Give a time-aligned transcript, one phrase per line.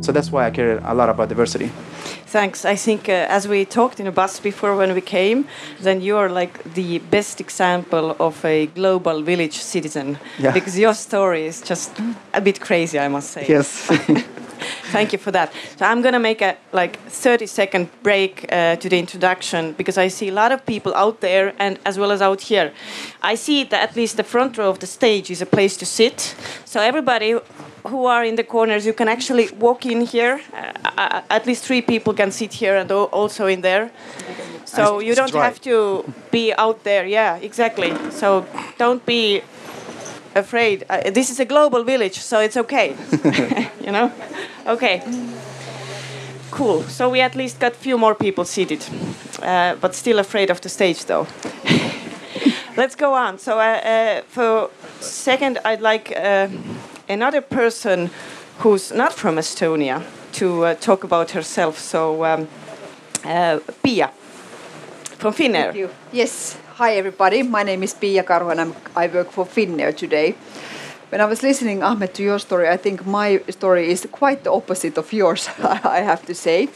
[0.01, 1.71] So that's why I care a lot about diversity.
[2.31, 2.63] Thanks.
[2.63, 5.45] I think uh, as we talked in a bus before when we came,
[5.81, 10.17] then you are like the best example of a global village citizen.
[10.39, 10.53] Yeah.
[10.53, 11.91] Because your story is just
[12.33, 13.45] a bit crazy, I must say.
[13.49, 13.91] Yes.
[14.91, 15.53] Thank you for that.
[15.77, 20.09] So I'm gonna make a like 30 second break uh, to the introduction because I
[20.09, 22.71] see a lot of people out there and as well as out here.
[23.21, 25.85] I see that at least the front row of the stage is a place to
[25.85, 26.35] sit.
[26.65, 27.35] So everybody
[27.87, 30.41] who are in the corners, you can actually walk in here.
[30.53, 33.91] Uh, uh, at least three people can sit here and also in there.
[34.65, 37.05] So you don't have to be out there.
[37.05, 37.93] Yeah, exactly.
[38.11, 38.45] So
[38.77, 39.41] don't be
[40.35, 40.85] afraid.
[40.89, 42.95] Uh, this is a global village, so it's okay.
[43.85, 44.11] you know?
[44.65, 45.01] Okay.
[46.51, 46.83] Cool.
[46.83, 48.85] So we at least got a few more people seated,
[49.41, 51.27] uh, but still afraid of the stage, though.
[52.77, 53.37] Let's go on.
[53.39, 56.47] So uh, uh, for second, I'd like uh,
[57.09, 58.09] another person
[58.59, 61.77] who's not from Estonia to uh, talk about herself.
[61.77, 62.47] So um,
[63.25, 64.11] uh, Pia
[65.17, 65.65] from Finnair.
[65.65, 65.89] Thank you.
[66.11, 66.57] Yes.
[66.75, 67.43] Hi, everybody.
[67.43, 70.35] My name is Pia Karhu and I'm, I work for Finnair today.
[71.09, 74.51] When I was listening, Ahmed, to your story, I think my story is quite the
[74.53, 76.69] opposite of yours, I have to say.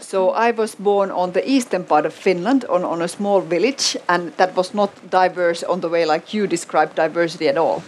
[0.00, 3.96] So I was born on the eastern part of Finland, on, on a small village,
[4.08, 7.82] and that was not diverse on the way like you described diversity at all.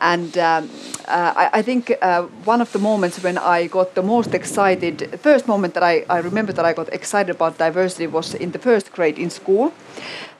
[0.00, 0.68] And um,
[1.06, 5.20] uh, I, I think uh, one of the moments when I got the most excited,
[5.20, 8.58] first moment that I, I remember that I got excited about diversity was in the
[8.58, 9.72] first grade in school,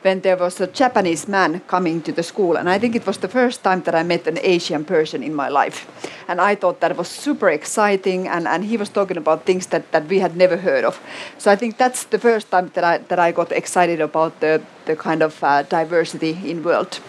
[0.02, 2.56] when there was a Japanese man coming to the school.
[2.56, 5.34] And I think it was the first time that I met an Asian person in
[5.34, 5.86] my life.
[6.28, 9.90] And I thought that was super exciting, and, and he was talking about things that,
[9.92, 11.00] that we had never heard of.
[11.38, 14.62] So I think that's the first time that I, that I got excited about the,
[14.86, 17.00] the kind of uh, diversity in world.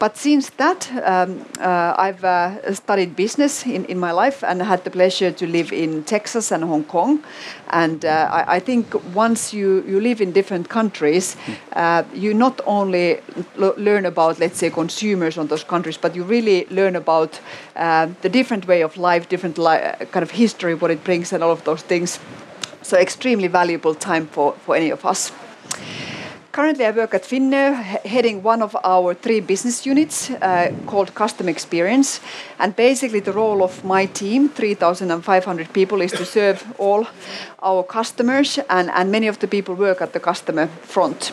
[0.00, 4.82] But since that, um, uh, I've uh, studied business in, in my life and had
[4.82, 7.22] the pleasure to live in Texas and Hong Kong.
[7.68, 11.36] And uh, I, I think once you, you live in different countries,
[11.74, 13.20] uh, you not only
[13.56, 17.38] learn about, let's say, consumers on those countries, but you really learn about
[17.76, 21.44] uh, the different way of life, different li- kind of history, what it brings, and
[21.44, 22.18] all of those things.
[22.80, 25.30] So, extremely valuable time for, for any of us.
[26.52, 27.74] Currently, I work at Finnair,
[28.04, 32.20] heading one of our three business units uh, called Custom Experience.
[32.58, 37.06] And basically, the role of my team, 3,500 people, is to serve all
[37.62, 41.32] our customers, and, and many of the people work at the customer front.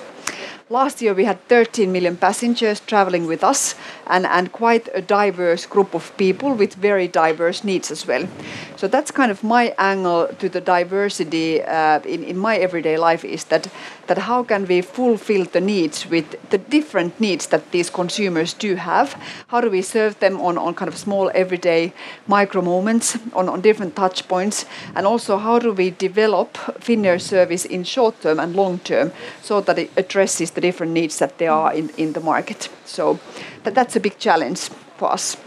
[0.69, 3.73] Last year, we had 13 million passengers traveling with us,
[4.05, 8.27] and, and quite a diverse group of people with very diverse needs as well.
[8.75, 13.23] So that's kind of my angle to the diversity uh, in, in my everyday life
[13.23, 13.69] is that,
[14.07, 18.75] that how can we fulfill the needs with the different needs that these consumers do
[18.75, 19.13] have?
[19.47, 21.93] How do we serve them on, on kind of small everyday
[22.27, 24.65] micro moments, on, on different touch points?
[24.95, 29.61] And also, how do we develop Finnair service in short term and long term so
[29.61, 32.69] that it addresses the different needs that there are in, in the market?
[32.85, 33.19] So
[33.63, 35.37] that, that's a big challenge for us.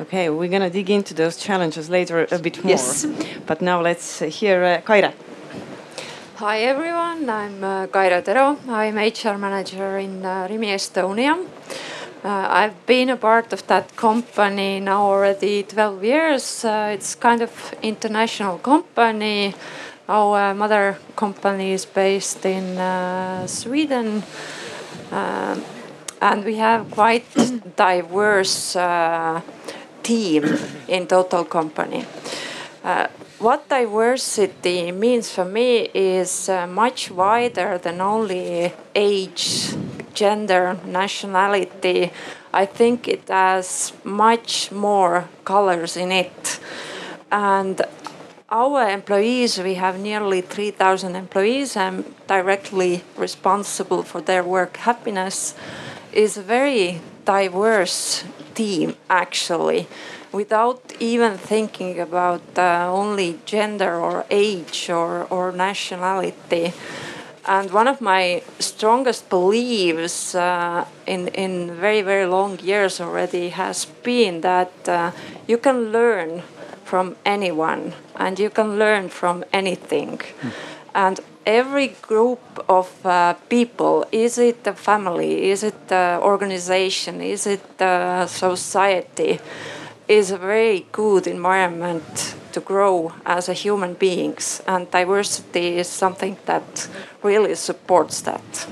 [0.00, 2.70] Okay, we're gonna dig into those challenges later a bit more.
[2.70, 3.06] Yes.
[3.46, 5.12] But now let's hear uh, Kaire.
[6.42, 8.58] Hi everyone, I'm uh, Kaire Tero.
[8.66, 11.38] I'm HR manager in uh, Rimi Estonia.
[12.24, 16.64] Uh, I've been a part of that company now already 12 years.
[16.64, 19.54] Uh, it's kind of international company.
[20.08, 24.24] Our uh, mother company is based in uh, Sweden.
[25.12, 25.62] Um,
[26.20, 27.24] and we have quite
[27.76, 29.40] diverse uh,
[30.02, 32.04] team in total company.
[33.42, 39.74] What diversity means for me is uh, much wider than only age,
[40.14, 42.12] gender, nationality.
[42.54, 46.60] I think it has much more colors in it.
[47.32, 47.82] And
[48.48, 51.76] our employees, we have nearly 3,000 employees.
[51.76, 55.56] I'm directly responsible for their work happiness.
[56.12, 58.22] Is a very diverse
[58.54, 59.88] team actually,
[60.32, 66.72] without even thinking about uh, only gender or age or, or nationality.
[67.44, 73.84] And one of my strongest beliefs uh, in, in very, very long years already has
[73.84, 75.10] been that uh,
[75.46, 76.42] you can learn
[76.84, 80.20] from anyone and you can learn from anything.
[80.94, 87.46] And every group of uh, people is it a family, is it an organization, is
[87.46, 89.40] it a society?
[90.18, 96.36] Is a very good environment to grow as a human beings, and diversity is something
[96.44, 96.88] that
[97.22, 98.66] really supports that.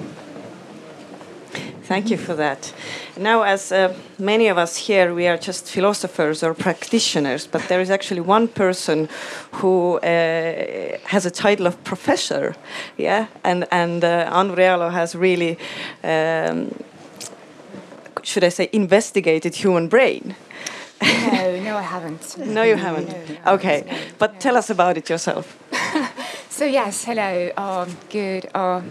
[1.84, 2.74] Thank you for that.
[3.16, 7.80] Now, as uh, many of us here, we are just philosophers or practitioners, but there
[7.80, 9.08] is actually one person
[9.52, 12.54] who uh, has a title of professor,
[12.98, 15.56] yeah, and and uh, has really,
[16.04, 16.70] um,
[18.22, 20.34] should I say, investigated human brain.
[21.02, 22.38] No, no, I haven't.
[22.56, 23.08] no, you haven't.
[23.08, 25.58] No, no, okay, no, but tell us about it yourself.
[26.48, 27.50] so yes, hello.
[27.56, 28.48] Um, good.
[28.54, 28.82] Uh,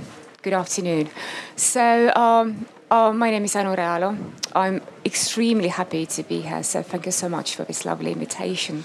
[0.41, 1.09] good afternoon.
[1.55, 4.17] So um, Oh, my name is Anu Realo.
[4.55, 8.83] I'm extremely happy to be here, so thank you so much for this lovely invitation.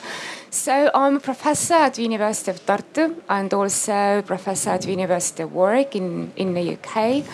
[0.51, 5.43] So I'm a professor at the University of Tartu and also professor at the University
[5.43, 7.25] of Warwick in, in the UK.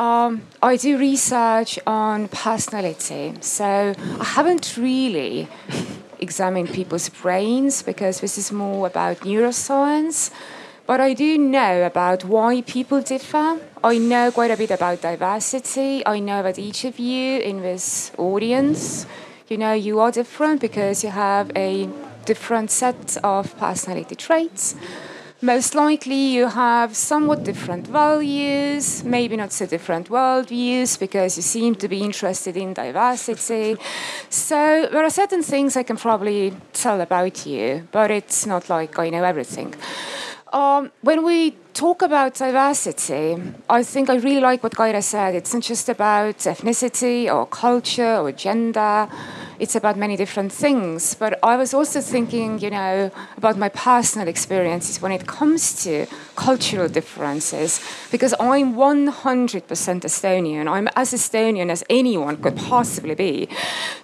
[0.00, 5.46] Um, I do research on personality, so I haven't really
[6.18, 10.30] examined people's brains because this is more about neuroscience.
[10.86, 13.60] But I do know about why people differ.
[13.84, 16.02] I know quite a bit about diversity.
[16.06, 19.04] I know that each of you in this audience,
[19.48, 21.90] you know, you are different because you have a
[22.24, 24.76] different set of personality traits.
[25.42, 31.74] Most likely, you have somewhat different values, maybe not so different worldviews, because you seem
[31.76, 33.76] to be interested in diversity.
[34.28, 38.98] So, there are certain things I can probably tell about you, but it's not like
[38.98, 39.74] I know everything.
[40.52, 45.34] Um, when we talk about diversity, I think I really like what Kaire said.
[45.34, 49.08] It's not just about ethnicity or culture or gender
[49.60, 51.14] it's about many different things.
[51.14, 56.06] But I was also thinking, you know, about my personal experiences when it comes to
[56.34, 57.80] cultural differences,
[58.10, 60.66] because I'm 100% Estonian.
[60.68, 63.48] I'm as Estonian as anyone could possibly be.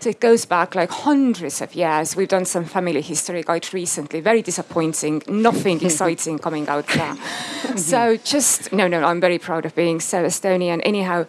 [0.01, 2.15] So it goes back like hundreds of years.
[2.15, 7.17] We've done some family history guide recently, very disappointing, nothing exciting coming out there.
[7.77, 10.83] so just, no, no, I'm very proud of being so Estonian.
[10.85, 11.25] Anyhow,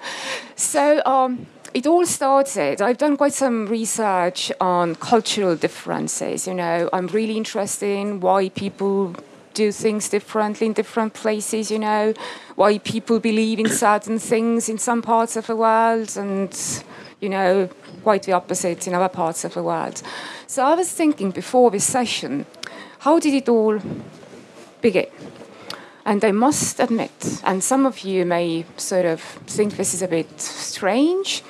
[0.56, 2.82] so, um, it all started.
[2.82, 6.48] I've done quite some research on cultural differences.
[6.48, 9.16] You know, I'm really interested in why people
[9.54, 11.72] do things differently in different places.
[11.72, 12.14] You know,
[12.56, 16.84] why people believe in certain things in some parts of the world, and
[17.20, 17.70] you know,
[18.04, 20.02] quite the opposite in other parts of the world.
[20.46, 22.46] So I was thinking before this session,
[23.00, 23.80] how did it all
[24.82, 25.08] begin?
[26.06, 30.08] And I must admit, and some of you may sort of think this is a
[30.08, 31.44] bit strange,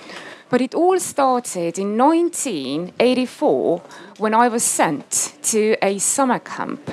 [0.49, 3.81] but it all started in 1984
[4.17, 6.91] when I was sent to a summer camp,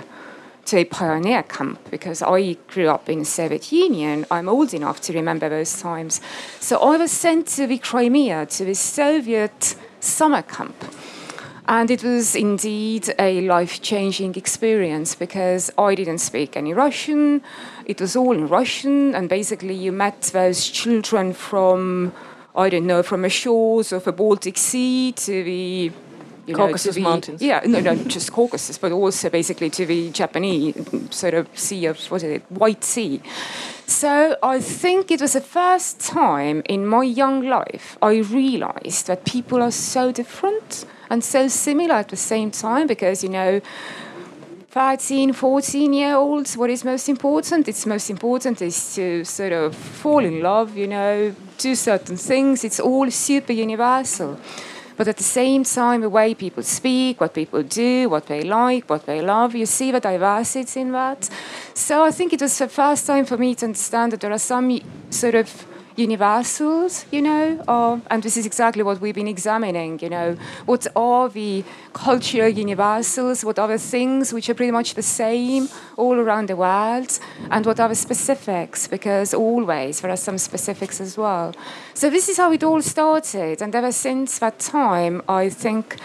[0.66, 4.26] to a pioneer camp, because I grew up in the Soviet Union.
[4.30, 6.20] I'm old enough to remember those times.
[6.60, 10.76] So I was sent to the Crimea, to the Soviet summer camp.
[11.66, 17.42] And it was indeed a life changing experience because I didn't speak any Russian.
[17.86, 19.14] It was all in Russian.
[19.14, 22.12] And basically, you met those children from,
[22.54, 25.92] I don't know, from the shores of the Baltic Sea to the
[26.46, 27.42] you Caucasus know, the, Mountains.
[27.42, 30.74] Yeah, no, no, just Caucasus, but also basically to the Japanese
[31.10, 33.20] sort of sea of what is it, White Sea.
[33.86, 39.24] So I think it was the first time in my young life I realized that
[39.24, 43.60] people are so different and so similar at the same time because, you know,
[44.74, 47.68] 13, 14 year olds, what is most important?
[47.68, 52.64] It's most important is to sort of fall in love, you know, do certain things.
[52.64, 54.36] It's all super universal.
[54.96, 58.90] But at the same time, the way people speak, what people do, what they like,
[58.90, 61.30] what they love, you see the diversity in that.
[61.74, 64.38] So I think it was the first time for me to understand that there are
[64.40, 69.98] some sort of universals, you know, uh, and this is exactly what we've been examining,
[70.00, 70.36] you know,
[70.66, 75.68] what are the cultural universals, what are the things which are pretty much the same
[75.96, 77.18] all around the world,
[77.50, 81.54] and what are the specifics, because always there are some specifics as well.
[81.94, 85.96] So this is how it all started, and ever since that time, I think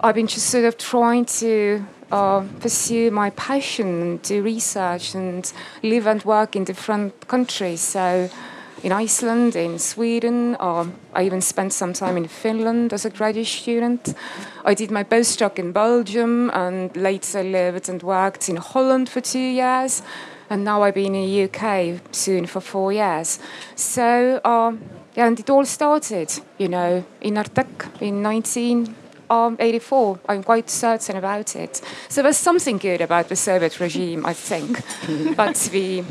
[0.00, 6.06] I've been just sort of trying to uh, pursue my passion, do research, and live
[6.06, 7.80] and work in different countries.
[7.80, 8.30] So
[8.86, 13.48] in Iceland, in Sweden, or I even spent some time in Finland as a graduate
[13.48, 14.14] student.
[14.64, 19.40] I did my postdoc in Belgium and later lived and worked in Holland for two
[19.40, 20.02] years.
[20.48, 23.40] And now I've been in the UK soon for four years.
[23.74, 24.76] So, uh,
[25.16, 30.18] yeah, and it all started, you know, in Artek in 1984.
[30.28, 31.82] I'm quite certain about it.
[32.08, 34.80] So there's something good about the Soviet regime, I think.
[35.36, 36.04] but the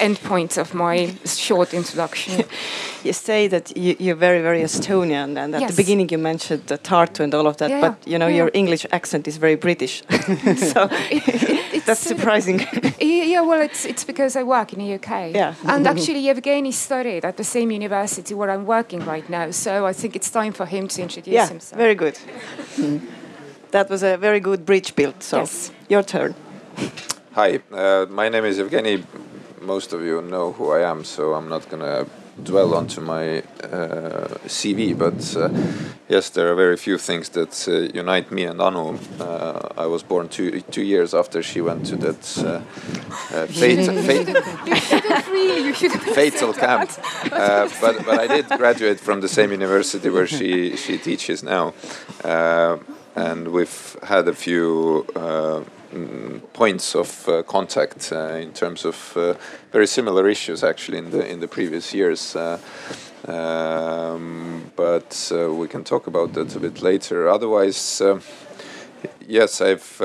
[0.00, 2.44] end point of my short introduction.
[3.04, 5.70] you say that you, you're very, very Estonian, and at Yes.
[5.70, 8.36] the beginning you mentioned the Tartu and all of that, Yeah, but you know yeah.
[8.36, 10.02] your English accent is very British,
[10.56, 10.88] so
[11.74, 12.60] It's, that's uh, surprising.
[13.00, 15.34] Yeah, yeah, well, it's it's because I work in the UK.
[15.34, 15.54] Yeah.
[15.66, 19.92] And actually, Evgeny studied at the same university where I'm working right now, so I
[19.92, 21.78] think it's time for him to introduce yeah, himself.
[21.78, 22.18] very good.
[23.70, 25.22] That was a very good bridge built.
[25.22, 25.72] So Yes.
[25.88, 26.34] your turn.
[27.32, 29.02] Hi, uh, my name is Evgeny.
[29.64, 32.04] Most of you know who I am, so I'm not gonna
[32.42, 34.96] dwell onto my uh, CV.
[34.96, 35.48] But uh,
[36.06, 38.98] yes, there are very few things that uh, unite me and Anu.
[39.18, 42.60] Uh, I was born two two years after she went to that uh,
[43.34, 44.36] uh, fate, fate,
[46.14, 46.90] fatal camp.
[47.32, 51.72] Uh, but but I did graduate from the same university where she she teaches now,
[52.22, 52.76] uh,
[53.16, 55.06] and we've had a few.
[55.94, 59.34] Mm, points of uh, contact uh, in terms of uh,
[59.70, 62.58] very similar issues actually in the in the previous years uh,
[63.28, 68.18] um, but uh, we can talk about that a bit later otherwise uh,
[69.26, 70.00] Yes, I've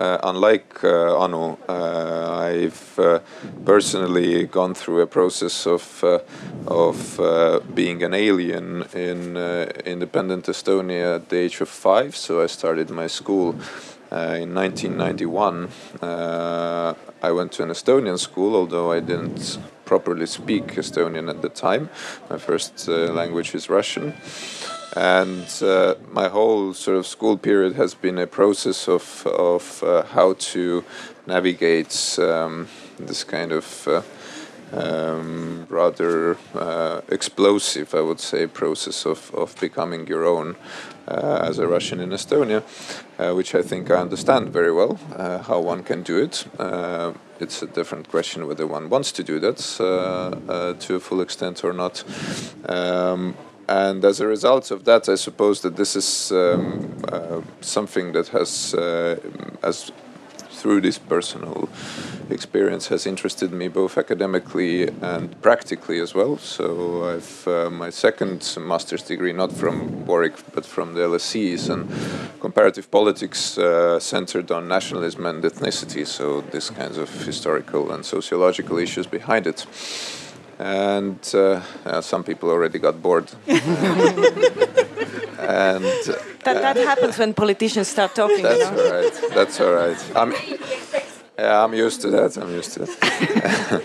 [0.00, 3.22] unlike Anu, I've
[3.64, 6.04] personally gone through a process of
[6.66, 7.20] of
[7.74, 9.36] being an alien in
[9.84, 12.16] independent Estonia at the age of five.
[12.16, 13.54] So I started my school
[14.10, 15.68] uh, in 1991.
[16.00, 21.48] Uh, I went to an Estonian school, although I didn't properly speak Estonian at the
[21.48, 21.90] time.
[22.30, 24.14] My first uh, language is Russian
[24.96, 30.02] and uh, my whole sort of school period has been a process of of uh,
[30.02, 30.84] how to
[31.26, 33.88] navigate um, this kind of
[34.72, 36.36] um, rather
[37.10, 40.56] explosive, I would say, process of, of becoming your own
[41.08, 42.62] as a Russian in Estonia,
[43.18, 46.46] uh, which I think I understand very well uh, how one can do it.
[46.58, 49.84] Uh, it's a different question whether one wants to do that uh,
[50.52, 52.04] uh, to a full extent or not.
[52.68, 53.34] Um,
[53.68, 58.28] and as a result of that, I suppose that this is um, uh, something that
[58.28, 59.16] has, uh,
[59.62, 59.92] as
[60.58, 61.68] through this personal
[62.30, 66.36] experience, has interested me both academically and practically as well.
[66.38, 66.64] So
[67.12, 71.88] I've uh, my second master's degree, not from Warwick, but from the LSE, is in
[72.40, 76.06] comparative politics uh, centered on nationalism and ethnicity.
[76.06, 79.66] So these kinds of historical and sociological issues behind it
[80.58, 83.30] and uh, uh, some people already got bored.
[85.48, 86.12] and uh,
[86.44, 88.42] That, that happens when politicians start talking.
[88.42, 89.00] that's you know?
[89.00, 89.34] right.
[89.34, 90.12] That's all right.
[90.16, 90.32] I'm,
[91.38, 92.36] yeah, I'm used to that.
[92.36, 93.82] I'm used to that.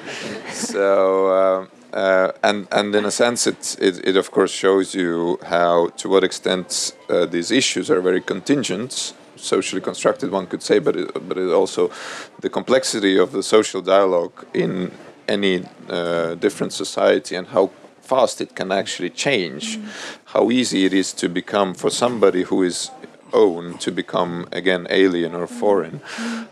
[0.51, 1.31] so.
[1.31, 5.89] Um, uh, and and in a sense, it, it it of course shows you how
[5.89, 10.95] to what extent uh, these issues are very contingent, socially constructed, one could say, but
[10.95, 11.91] it, but it also
[12.39, 14.91] the complexity of the social dialogue in
[15.27, 17.69] any uh, different society and how
[18.03, 19.79] fast it can actually change,
[20.25, 22.91] how easy it is to become for somebody who is
[23.33, 26.01] own to become again alien or foreign.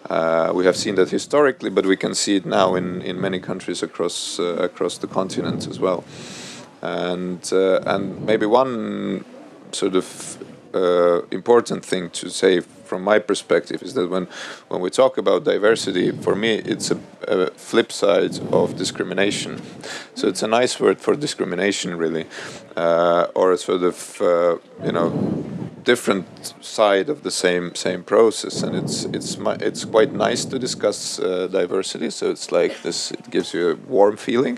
[0.10, 3.40] Uh, we have seen that historically, but we can see it now in, in many
[3.40, 6.04] countries across uh, across the continent as well.
[6.82, 9.24] And uh, and maybe one
[9.72, 10.38] sort of
[10.74, 14.26] uh, important thing to say from my perspective is that when
[14.72, 16.98] when we talk about diversity, for me it's a,
[17.36, 17.38] a
[17.70, 19.52] flip side of discrimination.
[20.14, 22.26] So it's a nice word for discrimination, really,
[22.76, 24.58] uh, or a sort of uh,
[24.88, 25.10] you know
[25.84, 31.20] different side of the same same process and it's it's it's quite nice to discuss
[31.20, 34.58] uh, diversity so it's like this it gives you a warm feeling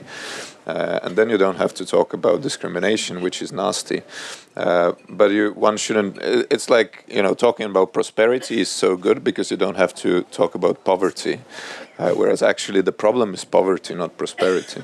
[0.65, 4.01] uh, and then you don't have to talk about discrimination which is nasty.
[4.55, 9.23] Uh, but you one shouldn't it's like you know talking about prosperity is so good
[9.23, 11.39] because you don't have to talk about poverty
[11.97, 14.83] uh, whereas actually the problem is poverty not prosperity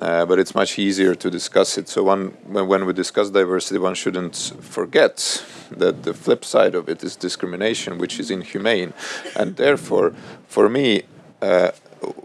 [0.00, 1.88] uh, but it's much easier to discuss it.
[1.88, 7.04] So one, when, we discuss diversity, one shouldn't forget that the flip side of it
[7.04, 8.92] is discrimination, which is inhumane,
[9.36, 10.14] and therefore,
[10.48, 11.02] for me,
[11.42, 11.70] uh,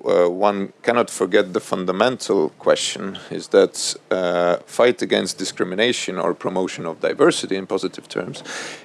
[0.06, 6.86] uh, one cannot forget the fundamental question: is that uh, fight against discrimination or promotion
[6.86, 8.42] of diversity in positive terms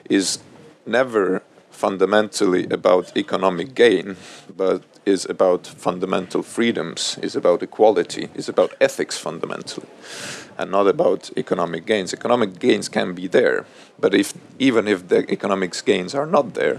[0.08, 0.40] is
[0.86, 1.42] never
[1.80, 4.16] fundamentally about economic gain,
[4.56, 9.88] but is about fundamental freedoms, is about equality, is about ethics fundamentally,
[10.58, 12.12] and not about economic gains.
[12.12, 13.64] Economic gains can be there,
[13.98, 16.76] but if even if the economic gains are not there,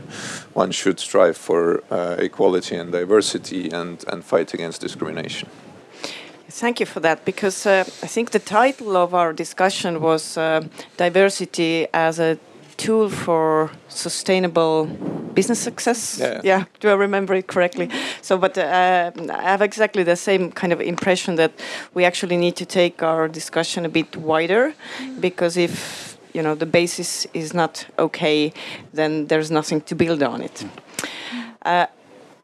[0.53, 5.50] one should strive for uh, equality and diversity and, and fight against discrimination.
[6.62, 10.62] Thank you for that, because uh, I think the title of our discussion was uh,
[10.98, 12.38] diversity as a
[12.78, 14.86] tool for sustainable
[15.34, 16.20] business success.
[16.20, 16.42] Yeah.
[16.44, 17.90] yeah, do I remember it correctly?
[18.22, 21.51] So, but uh, I have exactly the same kind of impression that
[21.94, 24.74] we actually need to take our discussion a bit wider,
[25.20, 28.54] because if you know the basis is not okay,
[28.94, 30.66] then there's nothing to build on it.
[31.66, 31.86] Uh,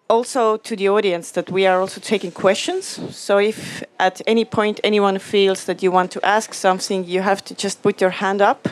[0.09, 2.99] also to the audience that we are also taking questions.
[3.15, 7.43] So if at any point anyone feels that you want to ask something, you have
[7.45, 8.69] to just put your hand up,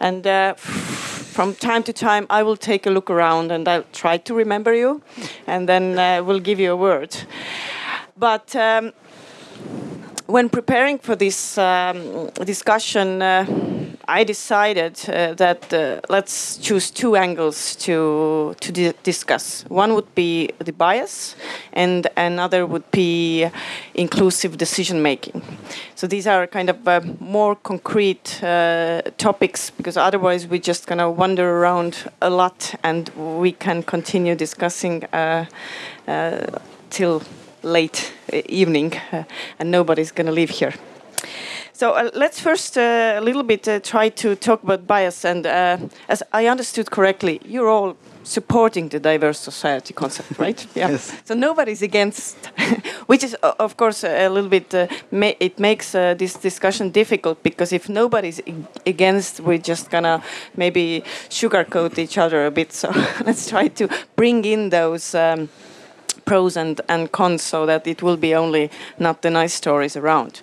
[0.00, 4.18] and uh, from time to time I will take a look around and I'll try
[4.18, 5.02] to remember you,
[5.46, 7.16] and then uh, we'll give you a word.
[8.16, 8.92] But um,
[10.26, 13.46] when preparing for this um, discussion, uh,
[14.08, 19.64] I decided uh, that uh, let's choose two angles to to di- discuss.
[19.68, 21.34] One would be the bias,
[21.72, 23.50] and another would be
[23.94, 25.42] inclusive decision making.
[25.96, 31.10] So these are kind of uh, more concrete uh, topics because otherwise we're just gonna
[31.10, 33.10] wander around a lot, and
[33.40, 35.46] we can continue discussing uh,
[36.06, 36.46] uh,
[36.90, 37.22] till
[37.62, 38.12] late
[38.48, 38.92] evening,
[39.58, 40.72] and nobody's going to leave here.
[41.76, 45.26] So uh, let's first uh, a little bit uh, try to talk about bias.
[45.26, 45.76] And uh,
[46.08, 50.66] as I understood correctly, you're all supporting the diverse society concept, right?
[50.74, 50.88] Yeah.
[50.92, 51.12] Yes.
[51.26, 52.36] So nobody's against,
[53.08, 54.74] which is of course a little bit.
[54.74, 59.90] Uh, ma- it makes uh, this discussion difficult because if nobody's ag- against, we're just
[59.90, 60.22] gonna
[60.56, 62.72] maybe sugarcoat each other a bit.
[62.72, 62.88] So
[63.26, 65.14] let's try to bring in those.
[65.14, 65.50] Um,
[66.26, 70.42] pros and, and cons so that it will be only not the nice stories around.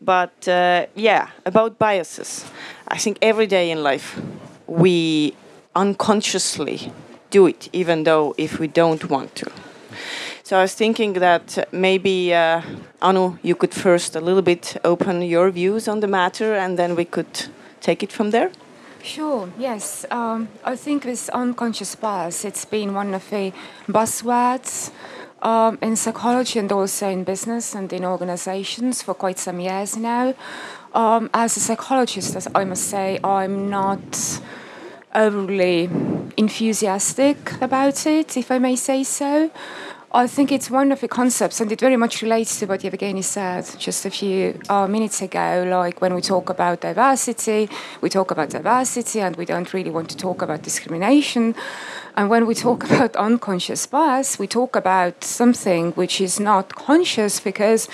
[0.00, 2.50] But uh, yeah, about biases.
[2.88, 4.18] I think every day in life
[4.66, 5.34] we
[5.74, 6.92] unconsciously
[7.30, 9.50] do it, even though if we don't want to.
[10.42, 12.62] So I was thinking that maybe uh,
[13.02, 16.94] Anu, you could first a little bit open your views on the matter, and then
[16.94, 17.48] we could
[17.80, 18.50] take it from there.
[19.02, 20.04] Sure, yes.
[20.10, 23.52] Um, I think this unconscious bias, it's been one of the
[23.88, 24.90] buzzwords
[25.46, 30.34] um, in psychology and also in business and in organizations for quite some years now.
[30.92, 34.40] Um, as a psychologist, as I must say, I'm not
[35.14, 35.88] overly
[36.36, 39.50] enthusiastic about it, if I may say so.
[40.12, 43.22] I think it's one of the concepts, and it very much relates to what Yevgeny
[43.22, 45.66] said just a few uh, minutes ago.
[45.68, 47.68] Like when we talk about diversity,
[48.00, 51.56] we talk about diversity, and we don't really want to talk about discrimination.
[52.16, 57.40] And when we talk about unconscious bias, we talk about something which is not conscious
[57.40, 57.88] because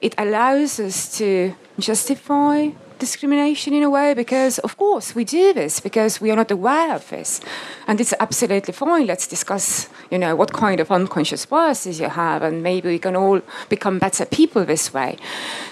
[0.00, 5.80] it allows us to justify discrimination in a way because of course we do this
[5.80, 7.40] because we are not aware of this.
[7.86, 9.06] And it's absolutely fine.
[9.06, 13.16] Let's discuss you know what kind of unconscious biases you have and maybe we can
[13.16, 15.16] all become better people this way.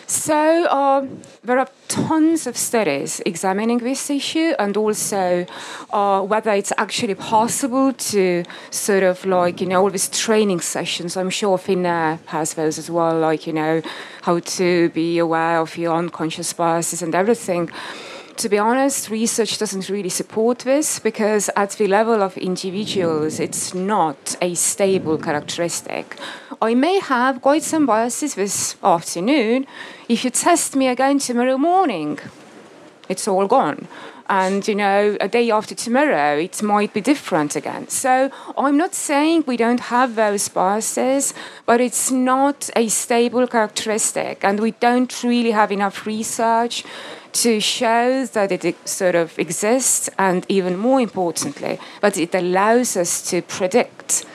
[0.06, 5.46] So um, there are tons of studies examining this issue and also
[5.90, 11.16] uh, whether it's actually possible to sort of like you know all these training sessions
[11.16, 13.80] i'm sure finnair has those as well like you know
[14.22, 17.70] how to be aware of your unconscious biases and everything
[18.38, 23.74] to be honest, research doesn't really support this because at the level of individuals, it's
[23.74, 26.16] not a stable characteristic.
[26.60, 29.64] I may have quite some biases this afternoon.
[30.08, 32.18] If you test me again tomorrow morning,
[33.08, 33.86] it's all gone.
[34.28, 37.86] And you know, a day after tomorrow, it might be different again.
[37.88, 41.32] So I'm not saying we don't have those biases,
[41.64, 46.84] but it's not a stable characteristic, and we don't really have enough research
[47.34, 53.22] to show that it sort of exists, and even more importantly, that it allows us
[53.30, 54.26] to predict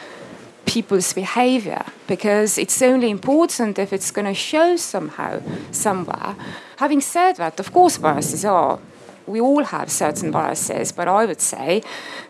[0.65, 6.35] people's behavior because it's only important if it's going to show somehow somewhere.
[6.77, 8.79] Having said that, of course, biases are.
[9.25, 11.81] We all have certain biases, but I would say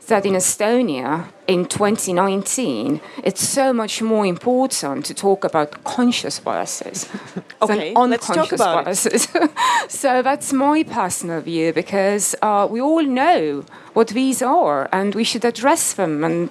[0.08, 7.10] that in Estonia in 2019, it's so much more important to talk about conscious biases
[7.62, 9.28] Okay, than let's talk unconscious biases.
[9.90, 15.24] so that's my personal view because uh, we all know what these are and we
[15.24, 16.50] should address them and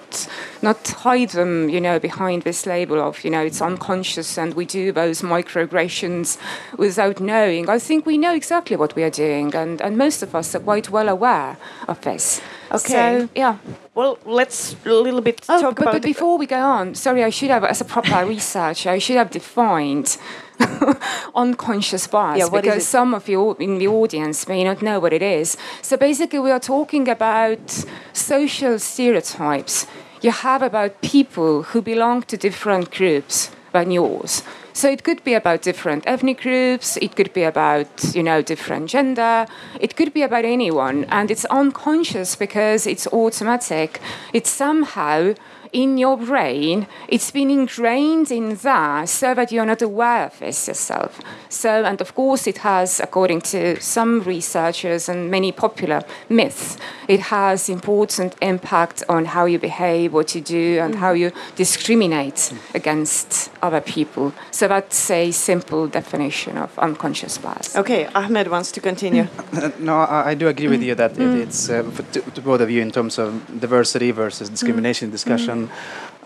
[0.61, 4.65] not hide them, you know, behind this label of, you know, it's unconscious and we
[4.65, 6.39] do those microaggressions
[6.77, 7.69] without knowing.
[7.69, 10.61] I think we know exactly what we are doing and, and most of us are
[10.61, 11.57] quite well aware
[11.89, 12.41] of this.
[12.73, 13.21] Okay.
[13.21, 13.59] So, yeah.
[13.95, 17.23] Well, let's a little bit Oh, talk but, about but before we go on, sorry,
[17.23, 20.17] I should have, as a proper researcher, I should have defined
[21.35, 25.23] unconscious bias Yeah, because some of you in the audience may not know what it
[25.23, 25.57] is.
[25.83, 29.87] So basically, we are talking about social stereotypes
[30.23, 34.43] you have about people who belong to different groups than yours.
[34.73, 38.89] So it could be about different ethnic groups, it could be about, you know, different
[38.89, 39.47] gender,
[39.81, 41.05] it could be about anyone.
[41.05, 44.01] And it's unconscious because it's automatic.
[44.33, 45.35] It's somehow
[45.73, 50.69] in your brain, it's been ingrained in that so that you're not aware of this
[50.69, 51.21] yourself.
[51.49, 56.77] So, and of course, it has, according to some researchers and many popular myths,
[57.09, 62.53] it has important impact on how you behave, what you do, and how you discriminate
[62.75, 64.33] against other people.
[64.51, 67.77] So that's a simple definition of unconscious bias.
[67.77, 69.27] Okay, Ahmed wants to continue.
[69.79, 71.43] no, I, I, do agree with you that it, mm.
[71.43, 71.83] it's uh,
[72.13, 75.11] to, to, both of you in terms of diversity versus discrimination mm.
[75.11, 75.13] Mm.
[75.13, 75.62] discussion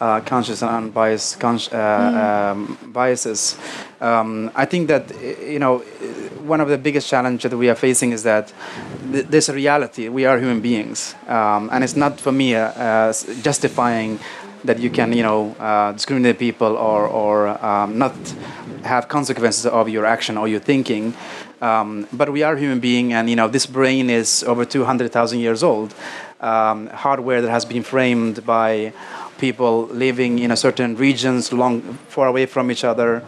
[0.01, 3.59] uh, conscious and unbiased uh, um, biases.
[4.01, 5.79] Um, I think that you know
[6.47, 8.53] one of the biggest challenges that we are facing is that
[9.13, 10.09] th- there's a reality.
[10.09, 14.19] We are human beings, um, and it's not for me uh, uh, justifying
[14.65, 18.15] that you can you know uh, discriminate people or or um, not
[18.85, 21.15] have consequences of your action or your thinking.
[21.61, 25.63] Um, but we are human being, and you know this brain is over 200,000 years
[25.63, 25.95] old.
[26.39, 28.93] Um, hardware that has been framed by
[29.39, 33.23] people living in a certain regions long far away from each other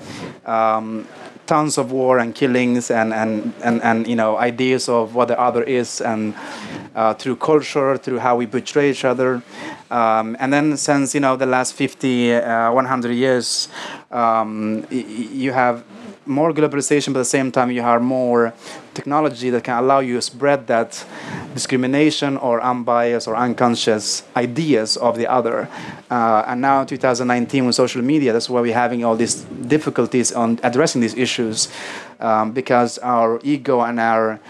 [0.46, 1.06] um,
[1.48, 5.40] tons of war and killings and, and, and, and you know ideas of what the
[5.40, 6.34] other is and
[6.94, 9.42] uh, through culture through how we portray each other.
[9.90, 13.68] Um, and then since you know the last 50 uh, 100 years
[14.10, 15.84] um, you have
[16.26, 18.52] more globalization, but at the same time you have more
[18.98, 20.90] technology that can allow you to spread that
[21.54, 25.68] discrimination or unbiased or unconscious ideas of the other.
[26.10, 29.36] Uh, and now, 2019, with social media, that's why we're having all these
[29.74, 31.68] difficulties on addressing these issues,
[32.20, 34.40] um, because our ego and our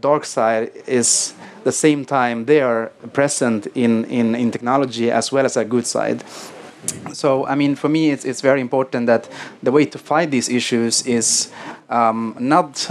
[0.00, 5.56] dark side is the same time there present in, in, in technology as well as
[5.56, 6.22] a good side
[7.12, 9.28] so I mean, for me, it's it's very important that
[9.62, 11.50] the way to fight these issues is
[11.88, 12.90] um, not.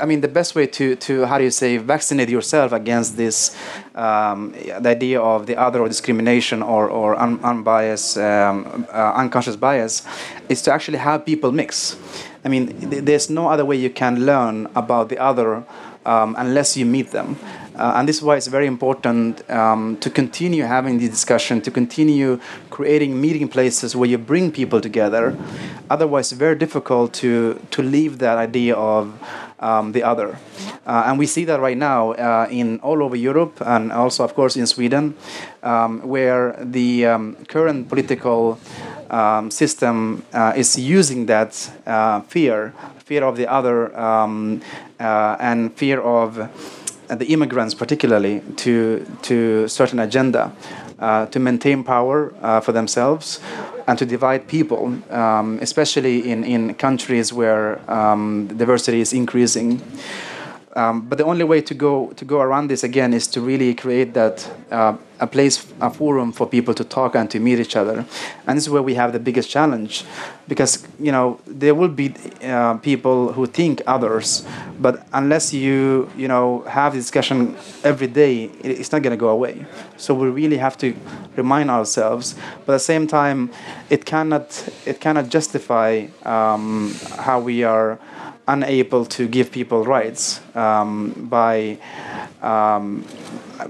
[0.00, 3.56] I mean, the best way to to how do you say vaccinate yourself against this
[3.94, 9.56] um, the idea of the other or discrimination or or un, unbiased um, uh, unconscious
[9.56, 10.02] bias
[10.48, 11.96] is to actually have people mix.
[12.44, 15.64] I mean, th there's no other way you can learn about the other
[16.04, 17.36] um, unless you meet them.
[17.74, 21.70] Uh, and this is why it's very important um, to continue having the discussion, to
[21.70, 22.38] continue
[22.70, 25.36] creating meeting places where you bring people together.
[25.88, 29.12] Otherwise, it's very difficult to, to leave that idea of
[29.60, 30.38] um, the other.
[30.86, 34.34] Uh, and we see that right now uh, in all over Europe and also, of
[34.34, 35.14] course, in Sweden,
[35.62, 38.58] um, where the um, current political
[39.10, 44.60] um, system uh, is using that uh, fear, fear of the other, um,
[44.98, 46.50] uh, and fear of
[47.08, 50.52] the immigrants particularly to to certain agenda
[51.02, 53.40] uh, to maintain power uh, for themselves
[53.88, 59.82] and to divide people, um, especially in, in countries where um, diversity is increasing.
[60.74, 63.74] Um, but the only way to go to go around this again is to really
[63.74, 67.76] create that uh, a place, a forum for people to talk and to meet each
[67.76, 68.06] other,
[68.46, 70.04] and this is where we have the biggest challenge,
[70.48, 74.46] because you know there will be uh, people who think others,
[74.80, 77.54] but unless you you know have discussion
[77.84, 79.66] every day, it's not going to go away.
[79.98, 80.96] So we really have to
[81.36, 83.50] remind ourselves, but at the same time,
[83.90, 87.98] it cannot it cannot justify um, how we are
[88.48, 91.78] unable to give people rights um, by,
[92.40, 93.04] um,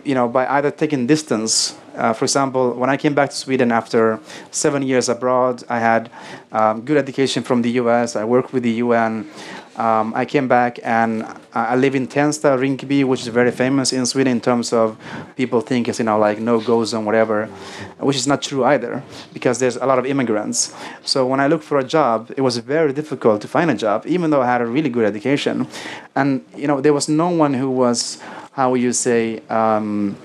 [0.04, 1.78] you know, by either taking distance.
[1.94, 4.18] Uh, for example, when I came back to Sweden after
[4.50, 6.10] seven years abroad, I had
[6.50, 8.16] um, good education from the U.S.
[8.16, 9.28] I worked with the UN.
[9.76, 14.04] Um, I came back and I live in Tensta, Rinkeby, which is very famous in
[14.04, 14.98] Sweden in terms of
[15.36, 17.46] people think it's you know like no go zone, whatever,
[17.98, 20.74] which is not true either because there's a lot of immigrants.
[21.04, 24.04] So when I looked for a job, it was very difficult to find a job,
[24.06, 25.66] even though I had a really good education,
[26.14, 28.20] and you know there was no one who was
[28.52, 29.40] how would you say.
[29.48, 30.16] Um,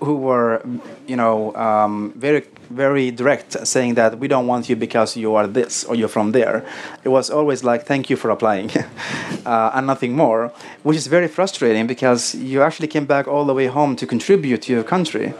[0.00, 0.62] who were,
[1.06, 5.46] you know, um, very very direct, saying that we don't want you because you are
[5.46, 6.64] this or you're from there.
[7.04, 8.70] It was always like, thank you for applying,
[9.46, 10.52] uh, and nothing more,
[10.82, 14.62] which is very frustrating because you actually came back all the way home to contribute
[14.62, 15.34] to your country.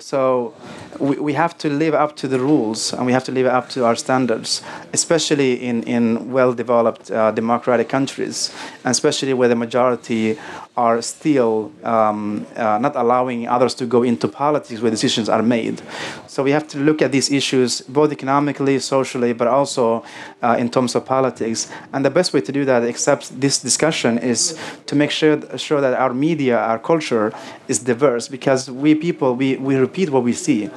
[0.00, 0.52] So
[0.98, 3.70] we, we have to live up to the rules and we have to live up
[3.70, 8.52] to our standards, especially in, in well developed uh, democratic countries,
[8.84, 10.38] and especially where the majority
[10.76, 15.82] are still um, uh, not allowing others to go into politics where decisions are made.
[16.26, 20.02] So we have to look at these issues both economically, socially, but also
[20.42, 21.70] uh, in terms of politics.
[21.92, 25.82] And the best way to do that, except this discussion, is to make sure, sure
[25.82, 27.34] that our media, our culture,
[27.68, 30.70] is diverse because we people we, we repeat what we see.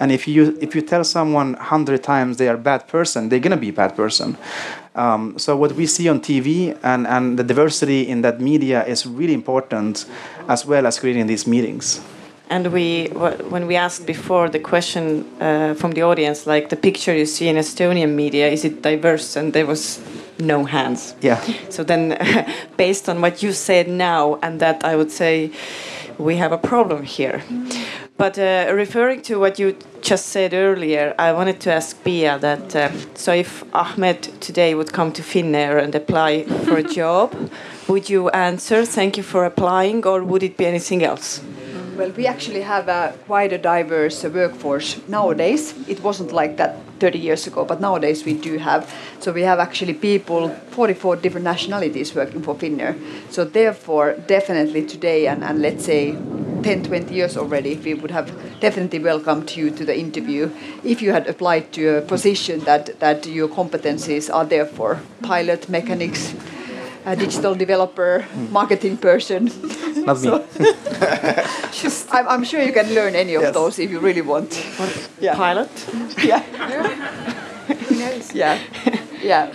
[0.00, 3.38] And if you if you tell someone hundred times they are a bad person, they're
[3.38, 4.36] gonna be a bad person.
[4.94, 9.06] Um, so what we see on TV and, and the diversity in that media is
[9.06, 10.04] really important,
[10.48, 12.00] as well as creating these meetings.
[12.50, 17.14] And we, when we asked before the question uh, from the audience, like the picture
[17.14, 19.36] you see in Estonian media, is it diverse?
[19.36, 20.00] And there was
[20.38, 21.14] no hands.
[21.22, 21.40] Yeah.
[21.70, 22.18] So then,
[22.76, 25.50] based on what you said now, and that I would say
[26.18, 27.42] we have a problem here.
[28.22, 32.76] But uh, referring to what you just said earlier, I wanted to ask Pia that
[32.76, 37.34] uh, so if Ahmed today would come to Finnair and apply for a job,
[37.88, 41.42] would you answer thank you for applying, or would it be anything else?
[41.96, 45.74] Well, we actually have a quite a diverse workforce nowadays.
[45.88, 48.88] It wasn't like that 30 years ago, but nowadays we do have.
[49.18, 52.96] So we have actually people, 44 different nationalities working for Finnair.
[53.30, 56.12] So therefore, definitely today and, and let's say
[56.62, 60.48] 10, 20 years already, we would have definitely welcomed you to the interview
[60.84, 65.68] if you had applied to a position that, that your competencies are there for pilot,
[65.68, 66.34] mechanics,
[67.04, 69.46] a digital developer, marketing person.
[70.06, 70.30] Not me.
[72.10, 73.54] I'm, I'm sure you can learn any of Yes.
[73.54, 74.50] those if you really want.
[75.20, 75.34] Yeah.
[75.34, 75.70] Pilot.
[76.24, 76.40] Yeah.
[77.88, 78.34] Who knows?
[78.34, 78.58] Yeah.
[79.22, 79.52] Yeah.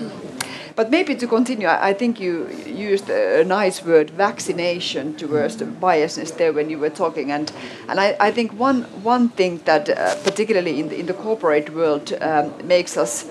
[0.75, 2.47] But maybe to continue, I I think you
[2.91, 7.51] used a nice word, vaccination, towards the biasness there when you were talking, and
[7.89, 11.69] and I, I think one one thing that uh, particularly in the, in the corporate
[11.73, 13.25] world um, makes us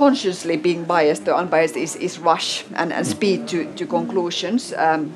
[0.00, 4.72] consciously being biased or unbiased is, is rush and, and speed to, to conclusions.
[4.72, 5.12] Um,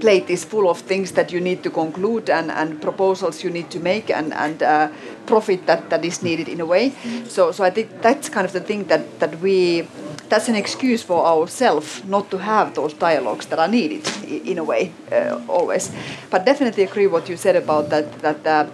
[0.00, 3.70] plate is full of things that you need to conclude and, and proposals you need
[3.70, 4.88] to make and, and uh,
[5.26, 6.92] profit that, that is needed in a way.
[7.28, 9.86] So, so I think that's kind of the thing that, that we,
[10.28, 14.64] that's an excuse for ourselves not to have those dialogues that are needed in a
[14.64, 15.92] way uh, always.
[16.28, 18.66] But definitely agree what you said about that, that uh,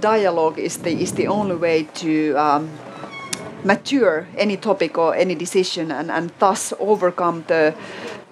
[0.00, 2.68] dialogue is the, is the only way to um,
[3.64, 7.74] mature any topic or any decision and, and thus overcome the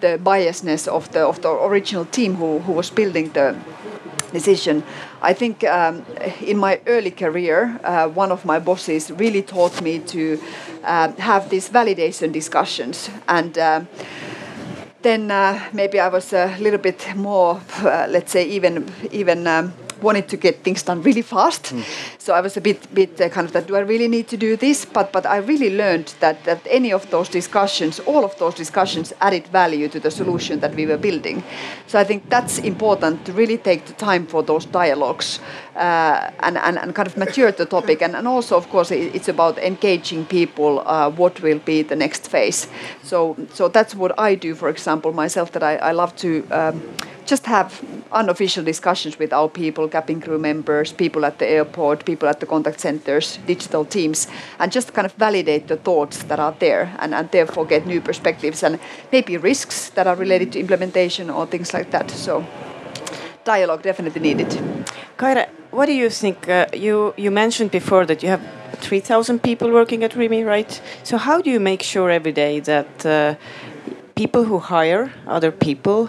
[0.00, 3.56] the biasness of the of the original team who, who was building the
[4.32, 4.82] decision.
[5.20, 6.04] I think um,
[6.40, 10.40] in my early career, uh, one of my bosses really taught me to
[10.84, 13.58] uh, have these validation discussions and.
[13.58, 13.88] um
[15.02, 19.72] then uh, maybe I was a little bit more, uh, let's say, even even um,
[20.02, 21.72] wanted to get things done really fast.
[22.18, 23.66] So I was a bit bit uh, kind of that.
[23.66, 24.84] Do I really need to do this?
[24.84, 29.12] But but I really learned that that any of those discussions, all of those discussions,
[29.20, 31.42] added value to the solution that we were building.
[31.86, 35.40] So I think that's important to really take the time for those dialogues
[35.76, 38.02] uh, and, and and kind of mature the topic.
[38.02, 40.82] And and also of course it, it's about engaging people.
[40.86, 42.68] Uh, what will be the next phase?
[43.02, 44.54] So so that's what I do.
[44.54, 46.28] For example, myself that I, I love to.
[46.50, 46.82] Um,
[47.26, 47.82] just have
[48.12, 52.46] unofficial discussions with our people, cabin crew members, people at the airport, people at the
[52.46, 54.26] contact centers, digital teams,
[54.58, 58.00] and just kind of validate the thoughts that are there and, and therefore get new
[58.00, 58.78] perspectives and
[59.10, 62.10] maybe risks that are related to implementation or things like that.
[62.10, 62.44] So
[63.44, 64.48] dialogue definitely needed.
[65.16, 66.48] Kaire, what do you think?
[66.48, 68.42] Uh, you you mentioned before that you have
[68.80, 70.80] 3,000 people working at Rimi, right?
[71.02, 73.34] So how do you make sure every day that uh,
[74.14, 76.08] people who hire other people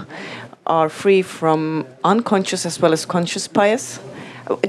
[0.65, 3.99] are free from unconscious as well as conscious bias?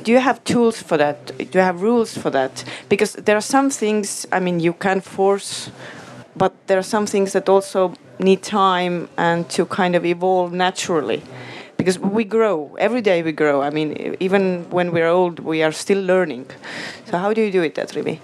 [0.02, 1.36] Do you have tools for that?
[1.38, 2.64] Do you have rules for that?
[2.88, 5.70] Because there are some things, I mean, you can force,
[6.36, 11.22] but there are some things that also need time and to kind of evolve naturally
[11.76, 15.72] because we grow every day we grow i mean even when we're old we are
[15.72, 16.46] still learning
[17.06, 18.20] so how do you do it at Rimi?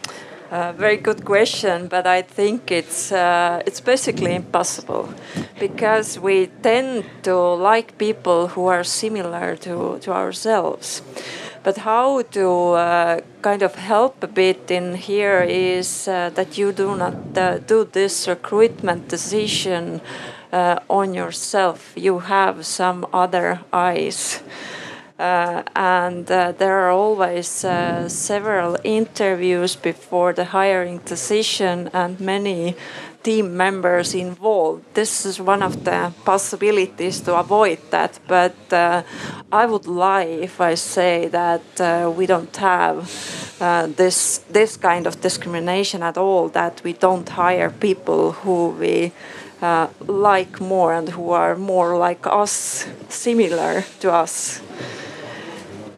[0.51, 5.15] Very good question, but I think it's uh, it's basically impossible
[5.61, 11.03] because we tend to like people who are similar to, to ourselves.
[11.63, 16.73] But how to uh, kind of help a bit in here is uh, that you
[16.73, 20.01] do not uh, do this recruitment decision
[20.53, 21.93] uh, on yourself.
[21.97, 24.43] You have some other eyes.
[25.21, 32.75] Uh, and uh, there are always uh, several interviews before the hiring decision and many
[33.23, 34.83] team members involved.
[34.95, 39.03] This is one of the possibilities to avoid that, but uh,
[39.53, 42.97] I would lie if I say that uh, we don't have
[43.61, 46.49] uh, this this kind of discrimination at all.
[46.49, 49.13] That we don't hire people who we
[49.61, 54.63] uh, like more and who are more like us, similar to us.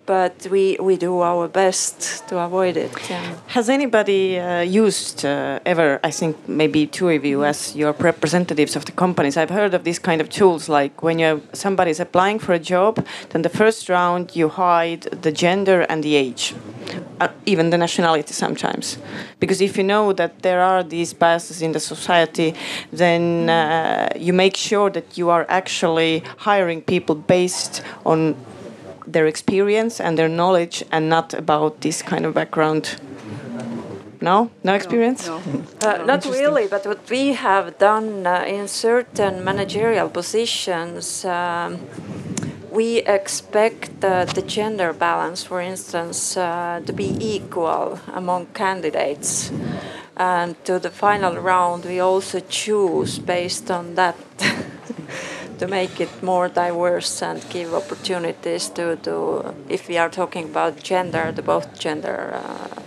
[0.06, 2.92] But we, we do our best to avoid it.
[3.08, 3.36] Yeah.
[3.48, 8.74] Has anybody uh, used uh, ever, I think maybe two of you as your representatives
[8.74, 12.00] of the companies, I've heard of these kind of tools like when you somebody is
[12.00, 16.54] applying for a job, then the first round you hide the gender and the age,
[17.20, 18.98] uh, even the nationality sometimes.
[19.38, 22.54] Because if you know that there are these biases in the society,
[22.92, 28.34] then uh, you make sure that you are actually hiring people based on
[29.06, 32.96] their experience and their knowledge and not about this kind of background.
[34.20, 35.26] No, no experience.
[35.26, 35.40] No.
[35.82, 41.80] Uh, not really, but what we have done uh, in certain managerial positions, um,
[42.70, 49.50] we expect uh, the gender balance, for instance, uh, to be equal among candidates.
[50.16, 54.16] And to the final round, we also choose based on that
[55.62, 60.82] to make it more diverse and give opportunities to, to if we are talking about
[60.82, 62.34] gender, the both gender.
[62.34, 62.82] Uh,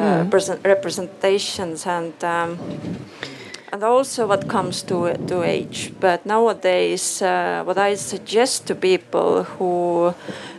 [0.00, 2.58] uh, present- representations and um,
[3.72, 5.92] and also what comes to to age.
[6.00, 10.14] But nowadays, uh, what I suggest to people who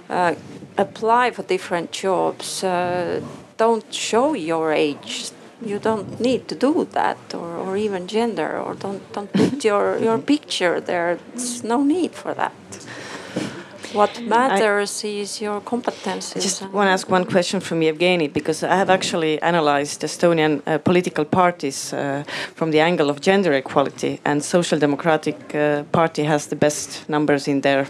[0.10, 0.36] uh,
[0.78, 3.22] apply for different jobs, uh,
[3.58, 5.32] don't show your age.
[5.64, 9.98] You don't need to do that, or, or even gender, or don't don't put your
[10.00, 11.20] your picture there.
[11.36, 12.54] There's no need for that.
[13.94, 16.38] What matters is your competences.
[16.38, 20.62] I just want to ask one question from Evgeny because I have actually analyzed Estonian
[20.66, 22.24] uh, political parties uh,
[22.56, 27.48] from the angle of gender equality, and Social Democratic uh, Party has the best numbers
[27.48, 27.86] in there.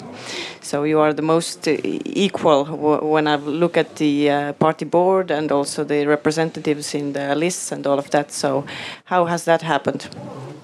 [0.61, 4.85] So you are the most uh, equal w- when I look at the uh, party
[4.85, 8.31] board and also the representatives in the lists and all of that.
[8.31, 8.65] So
[9.05, 10.07] how has that happened?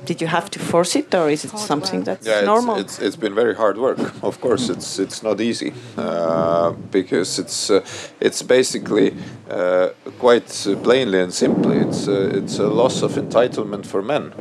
[0.08, 2.78] Did you have to force it, or is it something that's yeah, normal?
[2.78, 4.00] It's, it's it's been very hard work.
[4.24, 7.82] Of course, it's it's not easy uh, because it's uh,
[8.20, 9.12] it's basically
[9.50, 9.90] uh,
[10.20, 10.48] quite
[10.84, 14.32] plainly and simply it's uh, it's a loss of entitlement for men.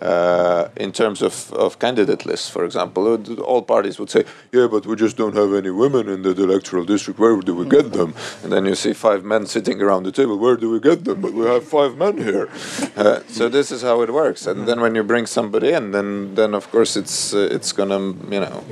[0.00, 4.68] Uh, in terms of, of candidate lists, for example, uh, all parties would say, "Yeah,
[4.68, 7.18] but we just don't have any women in the electoral district.
[7.18, 10.38] Where do we get them?" And then you see five men sitting around the table.
[10.38, 11.20] Where do we get them?
[11.20, 12.48] But we have five men here.
[12.96, 14.46] Uh, so this is how it works.
[14.46, 17.98] And then when you bring somebody in, then then of course it's uh, it's gonna
[18.30, 18.62] you know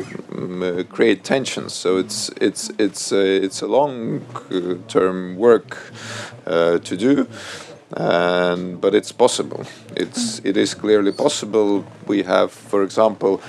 [0.62, 1.74] uh, create tensions.
[1.74, 4.20] So it's it's it's uh, it's a long
[4.86, 5.92] term work
[6.46, 7.26] uh, to do
[7.92, 9.64] and but it's possible.
[9.96, 11.84] It's it is clearly possible.
[12.06, 13.40] We have, for example,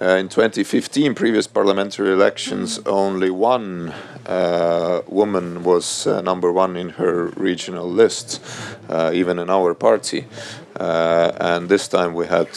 [0.00, 3.92] uh, in 2015, previous parliamentary elections, only one
[4.26, 8.40] uh, woman was uh, number one in her regional list,
[8.88, 10.24] uh, even in our party,
[10.76, 12.48] uh, and this time we had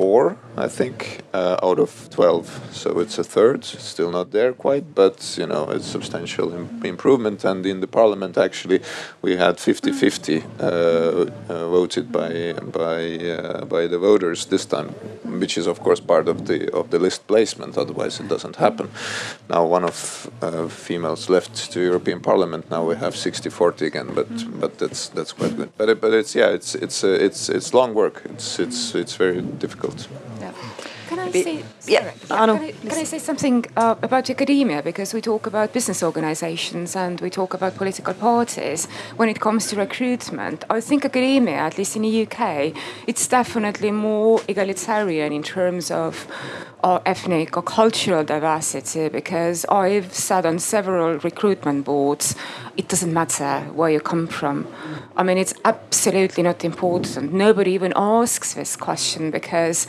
[0.00, 2.70] four, I think, uh, out of 12.
[2.72, 7.44] So it's a third, still not there quite, but you know, it's substantial Im- improvement.
[7.44, 8.80] And in the parliament, actually,
[9.20, 13.00] we had 50 50 uh, uh, voted by, by,
[13.36, 14.88] uh, by the voters this time,
[15.40, 18.88] which is, of course, part of the, of the list placement, otherwise, it doesn't happen.
[19.50, 24.08] Now, one of uh, females left to European Parliament, now we have 60 40 again,
[24.14, 24.28] but,
[24.60, 25.70] but that's, that's quite good.
[25.76, 29.42] But, but it's, yeah, it's, it's, uh, it's, it's long work, it's, it's, it's very
[29.42, 29.89] difficult.
[31.08, 34.80] Can I say, yeah, can, I, can I say something uh, about academia?
[34.80, 38.86] Because we talk about business organizations and we talk about political parties.
[39.16, 42.72] When it comes to recruitment, I think academia, at least in the UK,
[43.08, 46.28] it's definitely more egalitarian in terms of
[46.84, 49.08] uh, ethnic or cultural diversity.
[49.08, 52.36] Because I've sat on several recruitment boards.
[52.76, 54.68] It doesn't matter where you come from.
[55.16, 57.32] I mean, it's absolutely not important.
[57.32, 59.88] Nobody even asks this question because,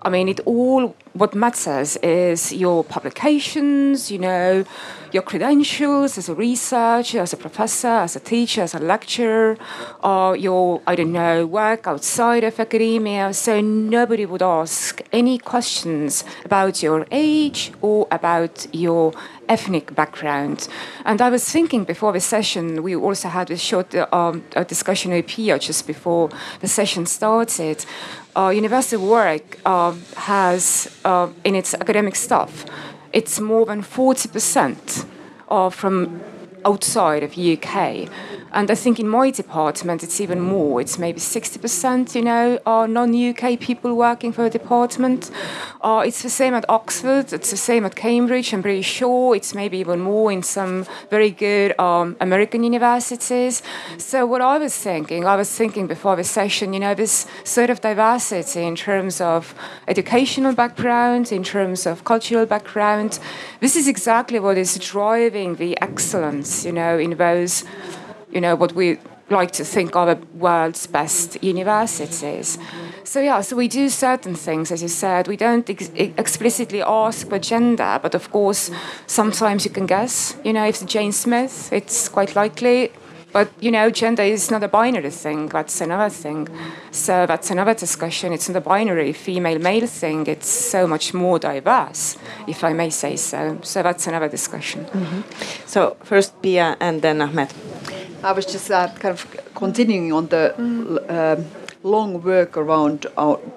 [0.00, 4.64] I mean, it all what matters is your publications, you know,
[5.12, 9.58] your credentials as a researcher, as a professor, as a teacher, as a lecturer,
[10.02, 13.34] or your, I don't know, work outside of academia.
[13.34, 19.12] So nobody would ask any questions about your age or about your
[19.52, 20.68] ethnic background.
[21.04, 25.12] And I was thinking before the session, we also had a short uh, um, discussion
[25.12, 27.84] with Pia just before the session started.
[28.34, 30.64] Uh, University Warwick uh, has
[31.04, 32.64] uh, in its academic staff,
[33.12, 35.06] it's more than 40%
[35.48, 36.22] uh, from
[36.64, 38.08] outside of UK.
[38.54, 40.80] And I think in my department, it's even more.
[40.80, 45.30] It's maybe 60%, you know, are non-UK people working for the department.
[45.80, 47.32] Uh, it's the same at Oxford.
[47.32, 48.52] It's the same at Cambridge.
[48.52, 53.62] I'm pretty sure it's maybe even more in some very good um, American universities.
[53.96, 57.70] So what I was thinking, I was thinking before the session, you know, this sort
[57.70, 59.54] of diversity in terms of
[59.88, 63.18] educational background, in terms of cultural background.
[63.60, 67.64] This is exactly what is driving the excellence, you know, in those
[68.32, 68.98] you know, what we
[69.30, 72.58] like to think are the world's best universities.
[73.04, 75.28] So yeah, so we do certain things, as you said.
[75.28, 78.70] We don't ex explicitly ask for gender, but of course,
[79.06, 80.36] sometimes you can guess.
[80.44, 82.92] You know, if it's Jane Smith, it's quite likely.
[83.32, 85.48] But you know, gender is not a binary thing.
[85.48, 86.48] That's another thing.
[86.90, 88.32] So that's another discussion.
[88.32, 90.26] It's not a binary female-male thing.
[90.26, 92.16] It's so much more diverse,
[92.46, 93.58] if I may say so.
[93.62, 94.86] So that's another discussion.
[94.92, 95.22] Mm -hmm.
[95.66, 97.48] So first Pia and then Ahmed.
[98.24, 100.54] I was just uh, kind of continuing on the
[101.08, 101.36] uh,
[101.82, 103.06] long work around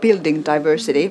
[0.02, 1.10] building diversity.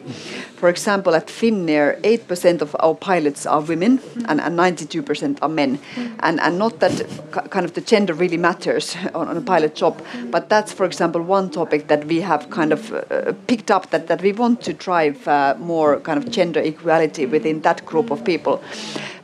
[0.56, 5.78] For example, at Finnair, 8% of our pilots are women and, and 92% are men.
[6.20, 10.02] And, and not that kind of the gender really matters on, on, a pilot job,
[10.30, 14.06] but that's, for example, one topic that we have kind of uh, picked up that,
[14.06, 18.24] that we want to drive uh, more kind of gender equality within that group of
[18.24, 18.62] people.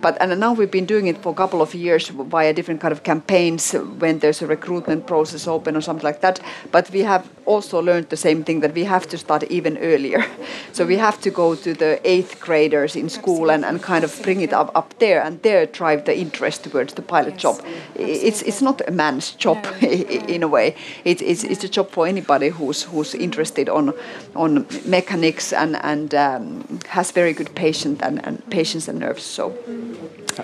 [0.00, 2.92] But and now we've been doing it for a couple of years via different kind
[2.92, 6.40] of campaigns when there's a recruitment process open or something like that.
[6.72, 10.24] But we have also learned the same thing that we have to start even earlier.
[10.72, 14.22] So we have to go to the eighth graders in school and, and kind of
[14.22, 17.42] bring it up, up there and there drive the interest towards the pilot yes.
[17.42, 17.64] job.
[17.96, 19.88] It's it's not a man's job no.
[20.34, 20.76] in a way.
[21.04, 23.92] It, it's it's a job for anybody who's who's interested on
[24.34, 29.24] on mechanics and and um, has very good patience and, and patience and nerves.
[29.24, 29.52] So.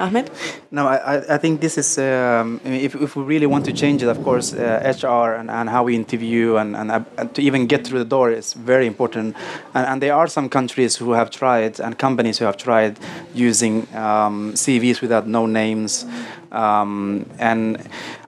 [0.00, 0.30] Ahmed?
[0.70, 4.08] No, I, I think this is, um, if, if we really want to change it,
[4.08, 7.00] of course, uh, HR and, and how we interview and, and, uh,
[7.34, 9.36] to even get through the door is very important.
[9.74, 12.98] And, and, there are some countries who have tried and companies who have tried
[13.34, 16.04] using um, CVs without no names.
[16.52, 17.78] Um, and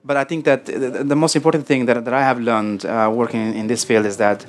[0.05, 3.11] But I think that the, the, most important thing that, that I have learned uh,
[3.12, 4.47] working in, this field is that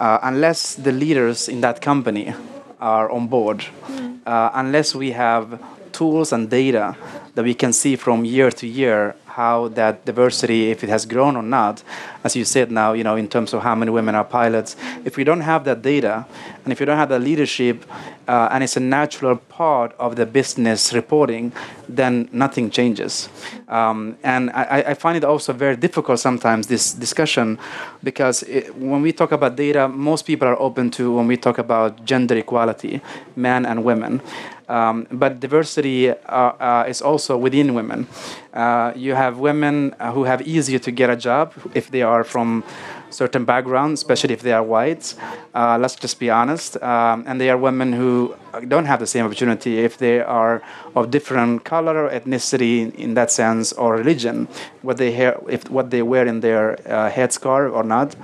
[0.00, 2.34] uh, unless the leaders in that company
[2.80, 4.18] are on board, mm.
[4.54, 5.60] unless we have
[5.98, 6.96] tools and data
[7.34, 11.36] that we can see from year to year how that diversity, if it has grown
[11.36, 11.82] or not,
[12.24, 14.76] as you said now, you know, in terms of how many women are pilots.
[15.04, 16.26] If we don't have that data,
[16.64, 17.84] and if you don't have that leadership,
[18.26, 21.52] uh, and it's a natural part of the business reporting,
[21.88, 23.28] then nothing changes.
[23.68, 27.58] Um, and I, I, find it also very difficult sometimes this discussion,
[28.02, 31.58] because it, when we talk about data, most people are open to when we talk
[31.58, 33.00] about gender equality,
[33.36, 34.20] men and women.
[34.68, 38.06] Um, but diversity uh, uh, is also within women.
[38.52, 42.64] Uh, you have women who have easier to get a job if they are from
[43.10, 45.14] certain backgrounds, especially if they are white.
[45.54, 46.80] Uh, let's just be honest.
[46.82, 48.34] Um, and they are women who
[48.66, 50.62] don't have the same opportunity if they are
[50.94, 54.48] of different color, ethnicity in, that sense, or religion,
[54.82, 58.14] what they hear, if what they wear in their uh, headscarf or not.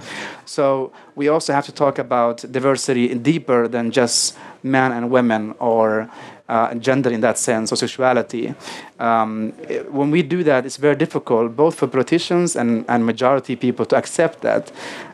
[0.45, 6.11] So we also have to talk about diversity deeper than just men and women or
[6.49, 8.55] uh, gender in that sense or sexuality.
[8.99, 9.53] Um,
[9.91, 13.97] when we do that, it's very difficult both for politicians and, and majority people to
[13.97, 14.71] accept that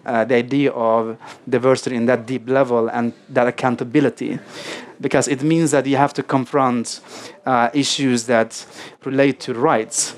[0.07, 1.17] uh, the idea of
[1.49, 4.39] diversity in that deep level and that accountability.
[5.01, 7.01] Because it means that you have to confront
[7.47, 8.67] uh, issues that
[9.05, 10.17] relate to rights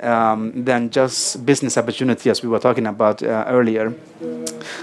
[0.00, 3.92] um, than just business opportunity, as we were talking about uh, earlier.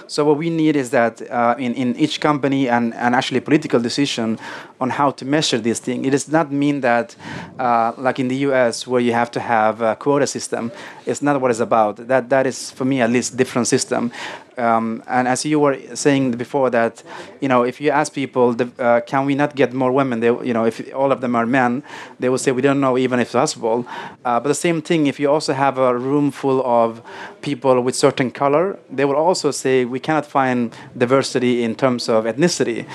[0.08, 3.80] So what we need is that uh, in, in each company and, and actually political
[3.80, 4.40] decision
[4.82, 6.06] on how to measure this thing.
[6.06, 7.16] It does not mean that,
[7.60, 10.72] uh, like in the U.S., where you have to have a quota system.
[11.06, 12.08] It's not what it's about.
[12.08, 14.12] That that is for me at least different system.
[14.58, 17.02] Um, and as you were saying before, that
[17.40, 20.20] you know, if you ask people, the, uh, can we not get more women?
[20.20, 21.82] They, you know, if all of them are men,
[22.20, 23.86] they will say we don't know even if it's possible.
[24.26, 27.02] Uh, but the same thing, if you also have a room full of
[27.42, 32.26] people with certain color, they will also say we cannot find diversity in terms of
[32.26, 32.86] ethnicity.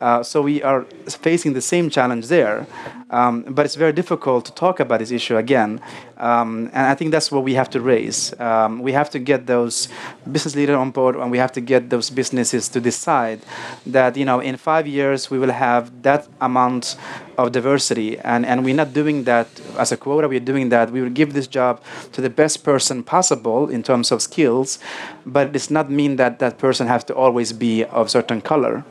[0.00, 2.66] Uh, so we are facing the same challenge there.
[3.12, 5.80] Um, but it's very difficult to talk about this issue again.
[6.16, 8.32] Um, and I think that's what we have to raise.
[8.40, 9.88] Um, we have to get those
[10.30, 13.40] business leaders on board, and we have to get those businesses to decide
[13.84, 16.96] that you know in five years we will have that amount
[17.38, 20.28] of diversity, and, and we're not doing that as a quota.
[20.28, 20.90] We're doing that.
[20.90, 24.78] We will give this job to the best person possible in terms of skills,
[25.24, 28.84] but it does not mean that that person has to always be of certain color.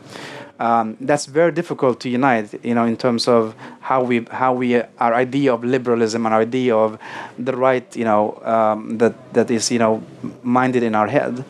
[0.62, 2.64] um, that's very difficult to unite.
[2.64, 6.42] You know, in terms of how we how we our idea of liberalism and our
[6.42, 7.00] idea of
[7.40, 10.04] the right, you know, um, that that is you know
[10.44, 11.44] minded in our head.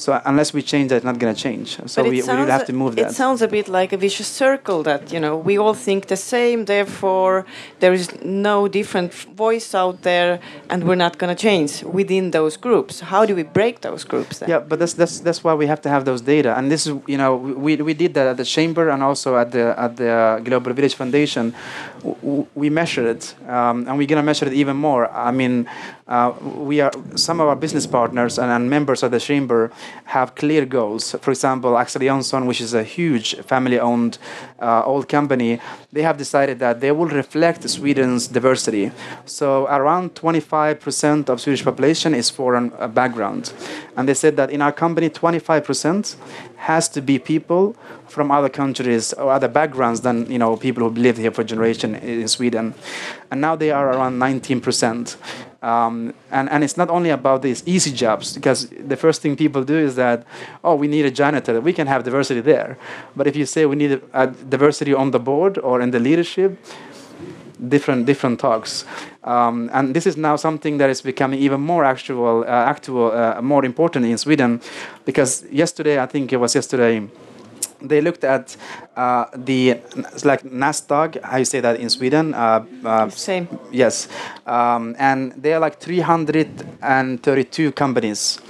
[0.00, 1.68] So unless we change that, it's not going to change.
[1.86, 3.14] So it we, we sounds will have to move It that.
[3.14, 6.64] sounds a bit like a vicious circle that you know we all think the same,
[6.64, 7.44] therefore
[7.82, 8.08] there is
[8.48, 9.12] no different
[9.44, 10.40] voice out there,
[10.70, 13.00] and we're not going to change within those groups.
[13.12, 14.48] How do we break those groups then?
[14.48, 16.92] Yeah, but that's that's that's why we have to have those data, and this is
[17.12, 17.32] you know
[17.66, 20.94] we we did that at the chamber and also at the at the Global Village
[20.94, 21.54] Foundation.
[22.54, 25.10] We measure it, um, and we're gonna measure it even more.
[25.10, 25.68] I mean,
[26.08, 29.70] uh, we are some of our business partners and, and members of the chamber
[30.04, 31.14] have clear goals.
[31.20, 34.18] For example, Axel Johnson, which is a huge family-owned
[34.60, 35.60] uh, old company,
[35.92, 38.92] they have decided that they will reflect Sweden's diversity.
[39.24, 43.52] So around 25% of Swedish population is foreign background,
[43.96, 46.16] and they said that in our company, 25%
[46.56, 47.74] has to be people
[48.06, 51.94] from other countries or other backgrounds than you know people who've lived here for generation
[51.94, 52.74] in Sweden,
[53.30, 55.16] and now they are around 19%.
[55.62, 59.62] Um, and, and it's not only about these easy jobs because the first thing people
[59.62, 60.24] do is that
[60.64, 62.78] oh we need a janitor we can have diversity there.
[63.14, 66.00] But if you say we need a, a diversity on the board or in the
[66.00, 66.58] leadership
[67.68, 68.86] different different talks.
[69.22, 73.42] Um, and this is now something that is becoming even more actual uh, actual uh,
[73.42, 74.60] more important in Sweden
[75.04, 77.06] because yesterday I think it was yesterday
[77.82, 78.56] they looked at
[78.96, 79.80] uh, the
[80.24, 83.48] like Nasdaq how you say that in Sweden uh, uh, Same.
[83.70, 84.08] Yes,
[84.46, 88.40] um, and there are like 332 companies.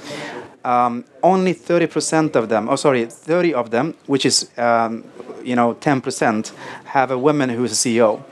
[0.62, 5.04] Um, only 30% of them, oh sorry, 30 of them, which is um,
[5.42, 6.52] you know 10%,
[6.84, 8.22] have a woman who is a CEO.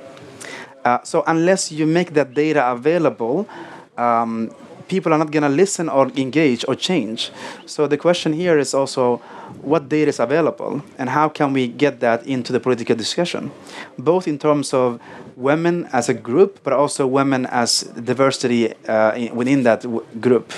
[0.84, 3.48] Uh, so unless you make that data available,
[3.96, 4.50] um,
[4.88, 7.30] people are not going to listen or engage or change.
[7.66, 9.20] So the question here is also
[9.62, 13.50] what data is available and how can we get that into the political discussion,
[13.98, 14.98] both in terms of
[15.36, 20.52] women as a group, but also women as diversity uh, in, within that w- group.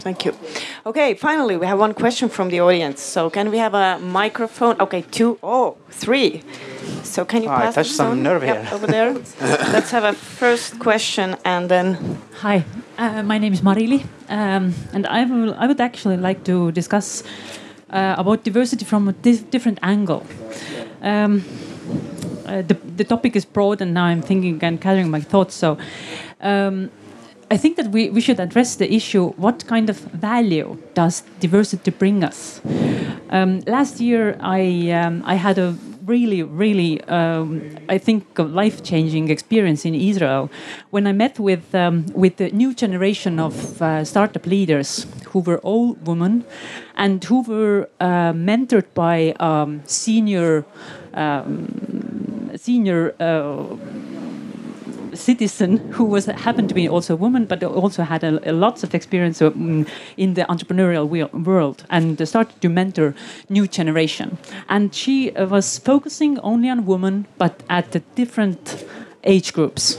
[0.00, 0.32] Thank you.
[0.84, 3.00] Okay, finally, we have one question from the audience.
[3.00, 4.74] So, can we have a microphone?
[4.80, 6.42] Okay, two, oh, three.
[7.04, 8.22] So, can you Oh, I pass touched this some on?
[8.22, 8.74] nerve Yep, here.
[8.74, 9.12] over there.
[9.72, 12.18] Let's have a first question and then.
[12.40, 12.64] Hi,
[12.98, 15.54] uh, my name is Marili, um, and I will.
[15.54, 17.22] I would actually like to discuss
[17.92, 20.26] uh, about diversity from a di- different angle.
[21.02, 21.44] Um,
[22.46, 25.54] uh, the, the topic is broad, and now I'm thinking and gathering my thoughts.
[25.54, 25.78] So,
[26.40, 26.90] um,
[27.52, 31.90] I think that we, we should address the issue: what kind of value does diversity
[31.90, 32.62] bring us?
[33.28, 35.76] Um, last year, I um, I had a
[36.06, 40.50] really, really, um, I think, life-changing experience in Israel
[40.90, 45.58] when I met with um, with the new generation of uh, startup leaders who were
[45.58, 46.44] all women
[46.96, 50.64] and who were uh, mentored by um, senior
[51.12, 53.14] um, senior.
[53.20, 53.76] Uh,
[55.14, 58.82] citizen who was happened to be also a woman, but also had a, a lots
[58.82, 59.86] of experience um,
[60.16, 63.14] in the entrepreneurial world and started to mentor
[63.48, 64.38] new generation.
[64.68, 68.84] And she uh, was focusing only on women, but at the different
[69.24, 69.98] age groups.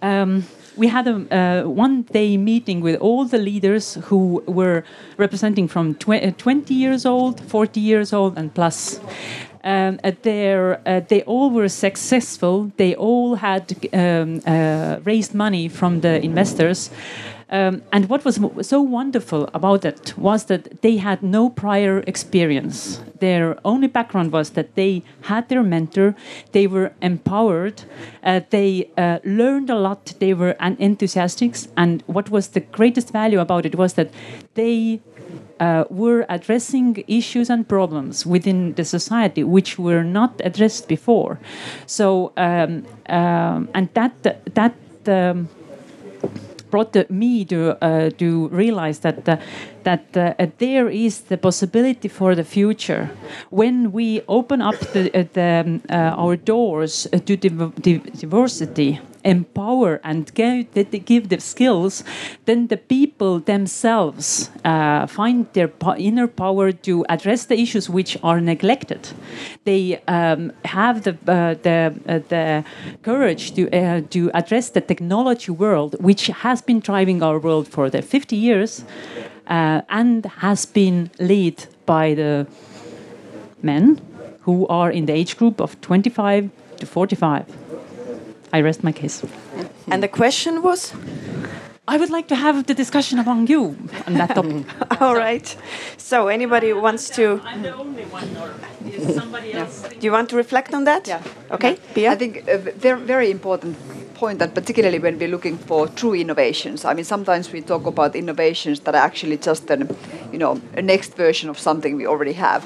[0.00, 0.44] Um,
[0.76, 4.84] we had a uh, one day meeting with all the leaders who were
[5.18, 9.00] representing from tw- uh, 20 years old, 40 years old, and plus.
[9.64, 10.10] Um, uh,
[10.84, 12.72] uh, they all were successful.
[12.76, 16.90] They all had um, uh, raised money from the investors.
[17.52, 23.02] Um, and what was so wonderful about it was that they had no prior experience.
[23.20, 26.16] Their only background was that they had their mentor,
[26.52, 27.82] they were empowered,
[28.24, 31.54] uh, they uh, learned a lot, they were enthusiastic.
[31.76, 34.10] And what was the greatest value about it was that
[34.54, 35.02] they
[35.60, 41.38] uh, were addressing issues and problems within the society which were not addressed before.
[41.86, 44.74] So, um, um, and that that.
[45.06, 45.50] Um,
[46.72, 49.36] brought me to uh, to realize that uh,
[49.84, 53.10] that uh, there is the possibility for the future.
[53.50, 55.02] When we open up the,
[55.36, 55.82] the um,
[56.24, 62.04] our doors to div- div- diversity empower and give the, skills
[62.44, 68.40] then the people themselves uh, find their inner power to address the issues which are
[68.40, 69.08] neglected.
[69.64, 72.64] They um, have the uh, the uh, the
[73.02, 77.90] courage to uh, to address the technology world which has been driving our world for
[77.90, 78.84] the 50 years
[79.46, 82.46] uh, and has been led by the
[83.62, 84.00] men
[84.42, 87.46] who are in the age group of 25 to 45
[88.52, 89.24] I rest my case.
[89.90, 90.92] And the question was?
[91.92, 93.76] I would like to have the discussion among you
[94.06, 94.64] on that topic.
[95.02, 95.46] All right.
[95.98, 97.38] So anybody wants to?
[97.44, 98.54] I'm the only one, or
[98.90, 99.82] is somebody else?
[99.82, 101.06] Do you want to reflect on that?
[101.06, 101.22] Yeah.
[101.50, 101.76] Okay.
[101.92, 102.12] Pia?
[102.12, 103.76] I think a very, very important
[104.14, 108.16] point that particularly when we're looking for true innovations, I mean, sometimes we talk about
[108.16, 109.94] innovations that are actually just an,
[110.32, 112.64] you know, a next version of something we already have.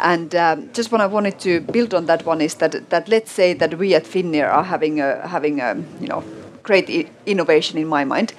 [0.00, 3.30] And um, just what I wanted to build on that one is that that let's
[3.30, 6.24] say that we at Finnair are having a having a you know
[6.64, 8.32] great I- innovation in my mind.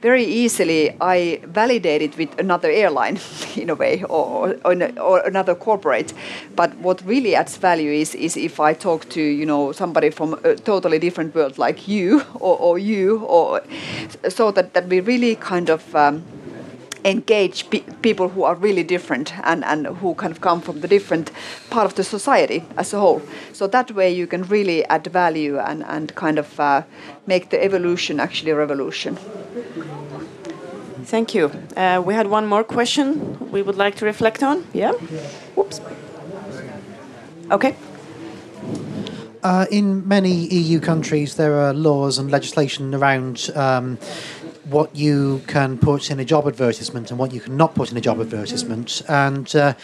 [0.00, 3.18] Very easily, I validate it with another airline,
[3.56, 6.14] in a way, or, or, or another corporate.
[6.56, 10.34] But what really adds value is, is if I talk to you know somebody from
[10.44, 13.62] a totally different world, like you or, or you, or
[14.28, 15.94] so that, that we really kind of.
[15.94, 16.24] Um,
[17.04, 20.88] engage pe- people who are really different and, and who kind of come from the
[20.88, 21.30] different
[21.70, 23.22] part of the society as a whole.
[23.52, 26.82] So that way you can really add value and, and kind of uh,
[27.26, 29.18] make the evolution actually a revolution.
[31.04, 31.50] Thank you.
[31.76, 34.64] Uh, we had one more question we would like to reflect on.
[34.72, 34.92] Yeah?
[35.54, 35.80] Whoops.
[37.50, 37.76] Okay.
[39.42, 43.98] Uh, in many EU countries, there are laws and legislation around um,
[44.64, 48.00] what you can put in a job advertisement and what you cannot put in a
[48.00, 49.02] job advertisement.
[49.08, 49.74] And uh,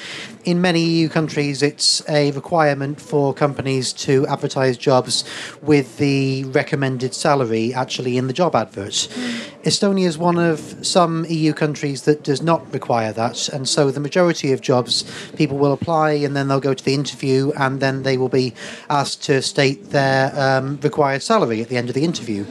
[0.45, 5.25] in many EU countries, it's a requirement for companies to advertise jobs
[5.63, 9.09] with the recommended salary actually in the job advert.
[9.65, 14.01] Estonia is one of some EU countries that does not require that, and so the
[14.01, 15.05] majority of jobs
[15.37, 18.55] people will apply and then they'll go to the interview and then they will be
[18.89, 22.47] asked to state their um, required salary at the end of the interview.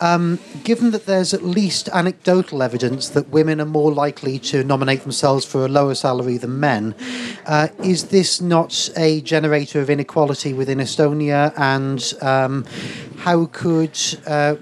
[0.00, 5.02] Um, given that there's at least anecdotal evidence that women are more likely to nominate
[5.02, 6.94] themselves for a lower salary than men,
[7.46, 11.52] uh, is this not a generator of inequality within Estonia?
[11.56, 12.64] And um,
[13.18, 14.56] how could uh,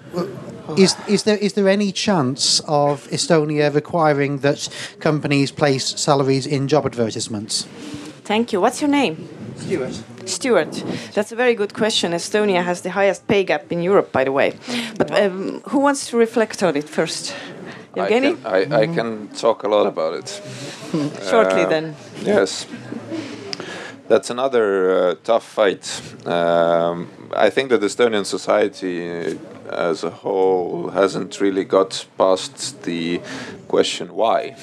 [0.77, 4.69] is is there is there any chance of Estonia requiring that
[5.01, 7.67] companies place salaries in job advertisements?
[8.29, 8.61] Thank you.
[8.61, 9.17] What's your name?
[9.57, 10.03] Stuart.
[10.27, 10.85] Stuart.
[11.15, 12.13] That's a very good question.
[12.13, 14.53] Estonia has the highest pay gap in Europe, by the way.
[14.99, 17.35] But um, who wants to reflect on it first?
[17.97, 20.29] I can, I, I can talk a lot about it.
[21.31, 21.97] Shortly Uh, then.
[22.23, 22.67] Yes.
[24.09, 25.85] That's another uh, tough fight.
[26.27, 29.39] Um, I think that Estonian society
[29.71, 33.23] as a whole hasn't really got past the
[33.69, 34.55] question why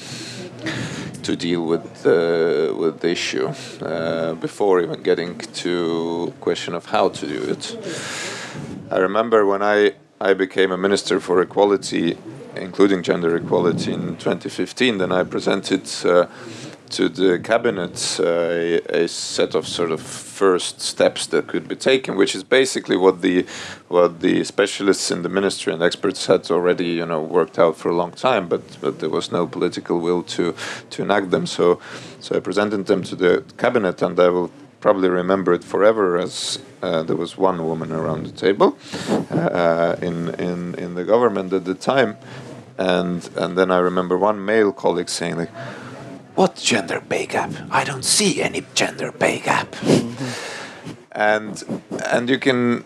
[1.26, 3.48] to deal with the with the issue
[3.82, 7.64] uh, before even getting to question of how to do it.
[8.90, 9.78] I remember when I
[10.20, 12.16] I became a minister for equality,
[12.54, 14.98] including gender equality in 2015.
[14.98, 15.84] Then I presented.
[16.90, 21.74] To the cabinet uh, a, a set of sort of first steps that could be
[21.74, 23.44] taken, which is basically what the
[23.88, 27.90] what the specialists in the ministry and experts had already you know worked out for
[27.90, 30.54] a long time, but but there was no political will to
[30.90, 31.46] to enact them.
[31.46, 31.80] So
[32.20, 36.60] so I presented them to the cabinet, and I will probably remember it forever as
[36.82, 38.76] uh, there was one woman around the table
[39.30, 42.16] uh, in in in the government at the time,
[42.78, 45.50] and and then I remember one male colleague saying like.
[46.36, 47.50] What gender pay gap?
[47.70, 49.74] I don't see any gender pay gap.
[51.12, 51.64] and
[52.12, 52.84] and you can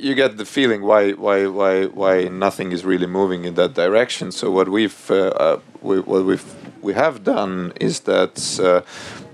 [0.00, 4.32] you get the feeling why why why why nothing is really moving in that direction.
[4.32, 8.58] So what we've uh, uh, we, what we've we have done is that.
[8.58, 8.80] Uh,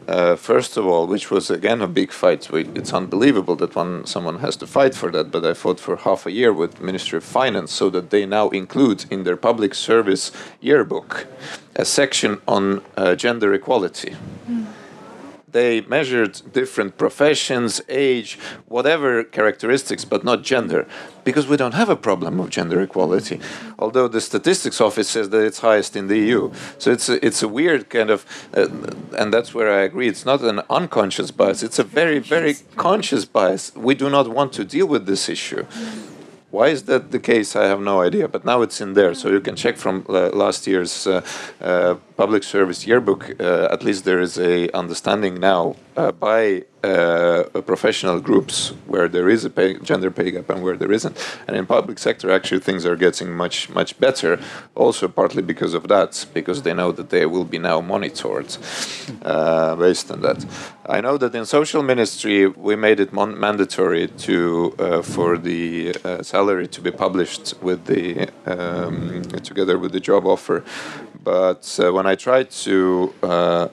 [0.09, 2.51] uh, first of all, which was again a big fight.
[2.51, 5.31] We, it's unbelievable that one someone has to fight for that.
[5.31, 8.49] But I fought for half a year with Ministry of Finance so that they now
[8.51, 11.27] include in their public service yearbook
[11.77, 14.15] a section on uh, gender equality.
[15.53, 20.87] They measured different professions, age, whatever characteristics, but not gender,
[21.25, 23.39] because we don't have a problem of gender equality.
[23.79, 27.43] Although the statistics office says that it's highest in the EU, so it's a, it's
[27.43, 28.25] a weird kind of,
[28.57, 28.69] uh,
[29.19, 30.09] and that's where I agree.
[30.09, 33.75] It's not an unconscious bias; it's a very very conscious bias.
[33.77, 35.67] We do not want to deal with this issue.
[36.53, 37.57] Why is that the case?
[37.57, 38.29] I have no idea.
[38.29, 41.23] But now it's in there, so you can check from uh, last year's uh,
[41.63, 43.41] uh, public service yearbook.
[43.41, 49.29] Uh, at least there is a understanding now uh, by uh, professional groups where there
[49.29, 51.17] is a pay, gender pay gap and where there isn't.
[51.47, 54.41] And in public sector, actually things are getting much much better.
[54.75, 58.57] Also partly because of that, because they know that they will be now monitored
[59.79, 60.45] based on that.
[60.87, 65.93] I know that in social ministry we made it mandatory to for the
[66.23, 70.65] salary to be published with the um, together with the job offer.
[71.25, 73.69] But uh, when I tried to uh,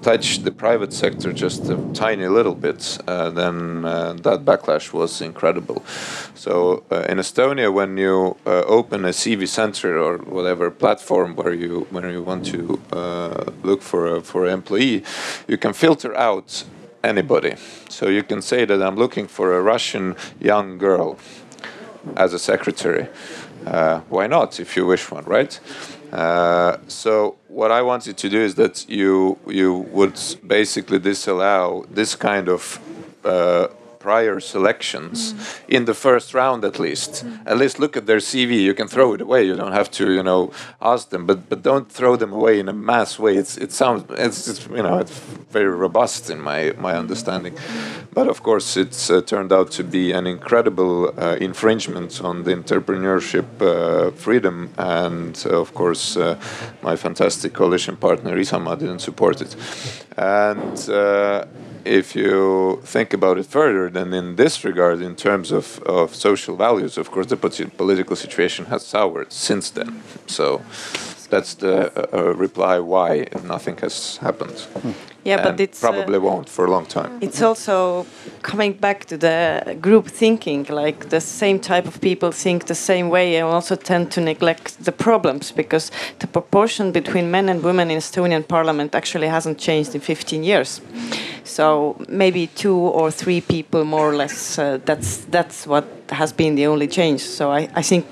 [0.00, 5.20] touch the private sector just a tiny little bit, uh, then uh, that backlash was
[5.20, 5.84] incredible.
[6.34, 11.52] So uh, in Estonia, when you uh, open a CV center or whatever platform where
[11.52, 12.80] you when you want to
[13.62, 15.04] look for a, for an employee,
[15.46, 16.64] you can filter out
[17.04, 17.56] anybody.
[17.90, 21.18] So you can say that I'm looking for a Russian young girl
[22.16, 23.08] as a secretary.
[24.08, 25.60] Why not, if you wish one, right?
[26.12, 32.14] Uh, so what I wanted to do is that you you would basically disallow this
[32.14, 32.80] kind of
[33.24, 33.68] uh,
[34.08, 35.18] prior selections
[35.76, 37.12] in the first round at least.
[37.52, 38.52] At least look at their CV.
[38.68, 39.40] You can throw it away.
[39.48, 40.42] You don't have to you know
[40.92, 43.32] ask them, but but don't throw them away in a mass way.
[43.42, 45.16] It's it sounds it's, it's you know it's
[45.56, 47.54] very robust in my my understanding,
[48.18, 52.54] but of course it's uh, turned out to be an incredible uh, infringement on the
[52.60, 56.34] entrepreneurship uh, freedom, and uh, of course uh,
[56.82, 59.52] my fantastic coalition partner Isamaa didn't support it,
[60.16, 60.78] and.
[61.88, 66.54] If you think about it further, then in this regard, in terms of, of social
[66.54, 70.02] values, of course, the political situation has soured since then.
[70.26, 70.60] So
[71.30, 74.66] that's the uh, uh, reply why nothing has happened.
[75.24, 77.18] Yeah, but And it's uh, probably won't for a long time.
[77.20, 78.06] It's also
[78.42, 83.10] coming back to the group thinking, like the same type of people think the same
[83.10, 87.90] way and also tend to neglect the problems because the proportion between men and women
[87.90, 90.80] in Estonian parliament actually hasn't changed in 15 years.
[91.44, 96.54] So maybe two or three people more or less, uh, that's, that's what has been
[96.56, 97.20] the only change.
[97.20, 98.04] So I, I think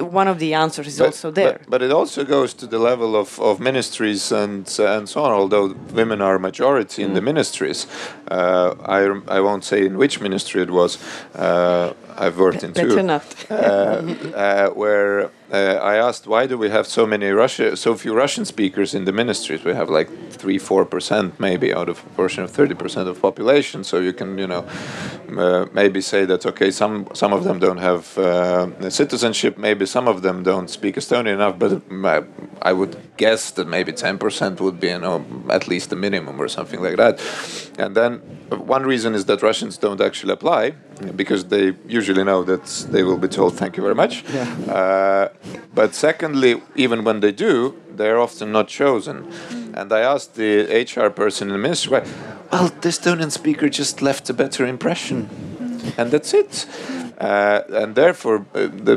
[0.00, 1.52] one of the answers is also there.
[1.58, 5.32] But, but it also goes to the level of, of ministries and and so on.
[5.32, 7.06] Although women are majority Mm.
[7.06, 7.86] in the ministries,
[8.30, 9.00] uh, I
[9.36, 10.98] I won't say in which ministry it was.
[11.34, 12.88] Uh, I've worked in two.
[12.88, 13.24] Better not.
[13.50, 13.54] uh,
[14.36, 18.44] uh, where uh, I asked why do we have so many Russia, so few Russian
[18.44, 19.64] speakers in the ministries?
[19.64, 23.20] We have like three, four percent maybe out of a portion of thirty percent of
[23.20, 23.84] population.
[23.84, 24.64] So you can, you know,
[25.36, 30.08] uh, maybe say that okay, some some of them don't have uh, citizenship, maybe some
[30.08, 32.22] of them don't speak Estonian enough, but uh,
[32.62, 36.40] I would guess that maybe ten percent would be, you know, at least the minimum
[36.40, 37.20] or something like that.
[37.78, 38.18] And then
[38.50, 40.74] one reason is that Russians don't actually apply
[41.16, 44.24] because they usually know that they will be told thank you very much.
[44.68, 45.28] Uh,
[45.74, 49.26] but secondly, even when they do, they're often not chosen.
[49.74, 52.02] And I asked the HR person in the ministry,
[52.52, 55.28] well, the Estonian speaker just left a better impression.
[55.96, 56.66] And that's it.
[57.18, 58.96] Uh, and therefore, uh, the,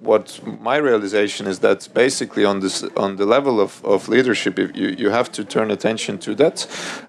[0.00, 4.76] what my realization is that basically on this on the level of, of leadership, if
[4.76, 6.66] you, you have to turn attention to that.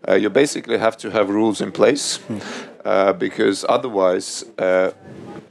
[0.07, 2.19] Uh, you basically have to have rules in place
[2.85, 4.91] uh, because otherwise uh,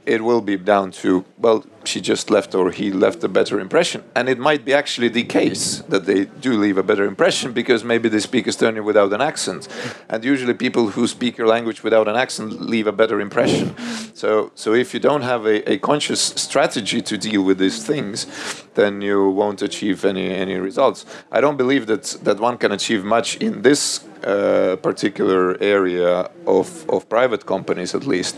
[0.05, 4.03] it will be down to well she just left or he left a better impression.
[4.15, 7.83] And it might be actually the case that they do leave a better impression because
[7.83, 9.67] maybe they speak estonian without an accent.
[10.09, 13.75] And usually people who speak your language without an accent leave a better impression.
[14.13, 18.27] So so if you don't have a, a conscious strategy to deal with these things
[18.75, 21.05] then you won't achieve any any results.
[21.31, 26.89] I don't believe that that one can achieve much in this uh, particular area of,
[26.89, 28.35] of private companies, at least,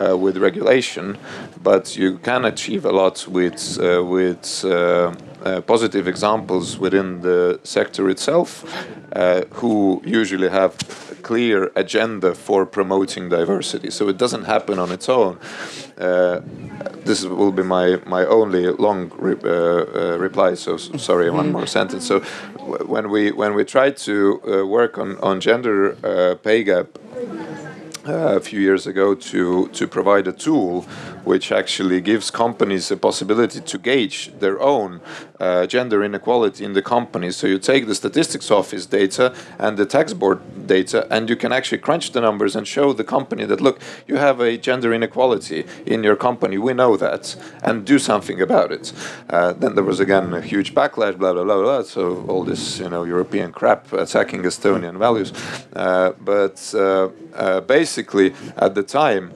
[0.00, 1.16] uh, with regulation,
[1.62, 4.64] but you can achieve a lot with uh, with
[5.44, 8.64] uh, positive examples within the sector itself,
[9.12, 10.74] uh, who usually have
[11.10, 13.90] a clear agenda for promoting diversity.
[13.90, 15.38] So it doesn't happen on its own.
[15.98, 16.40] Uh,
[17.04, 20.54] this will be my my only long re- uh, uh, reply.
[20.54, 22.06] So sorry, one more sentence.
[22.06, 22.20] So
[22.56, 26.86] w- when we when we try to uh, work on on gender uh, pay gap
[28.08, 30.82] uh, a few years ago to to provide a tool
[31.24, 35.00] which actually gives companies a possibility to gauge their own
[35.42, 37.36] uh, gender inequality in the companies.
[37.36, 41.52] So you take the statistics office data and the tax board data, and you can
[41.52, 45.66] actually crunch the numbers and show the company that look, you have a gender inequality
[45.86, 46.58] in your company.
[46.58, 48.92] We know that, and do something about it.
[49.28, 51.82] Uh, then there was again a huge backlash, blah blah blah blah.
[51.82, 55.32] So all this you know European crap attacking Estonian values,
[55.74, 59.32] uh, but uh, uh, basically at the time.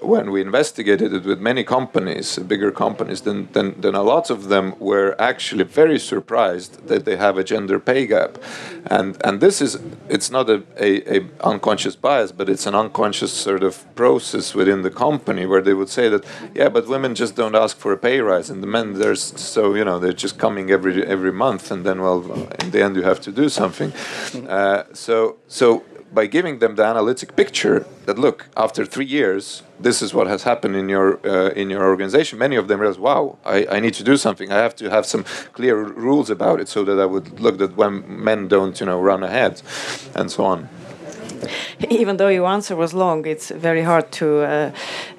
[0.00, 4.48] When we investigated it with many companies, bigger companies, then, then, then a lot of
[4.48, 8.38] them were actually very surprised that they have a gender pay gap.
[8.86, 9.78] And, and this is,
[10.08, 14.82] it's not a, a, a unconscious bias, but it's an unconscious sort of process within
[14.82, 16.24] the company where they would say that,
[16.54, 18.50] yeah, but women just don't ask for a pay rise.
[18.50, 21.70] And the men, there's so, you know, they're just coming every, every month.
[21.70, 22.22] And then, well,
[22.60, 23.92] in the end, you have to do something.
[24.48, 25.82] Uh, so, so
[26.12, 30.42] by giving them the analytic picture that look after three years this is what has
[30.42, 32.38] happened in your uh, in your organization.
[32.38, 34.50] Many of them realize wow I, I need to do something.
[34.50, 37.76] I have to have some clear rules about it so that i would look that
[37.76, 39.62] when men don't you know run ahead
[40.14, 40.68] and so on
[41.90, 44.70] even though your answer was long, it's very hard to uh,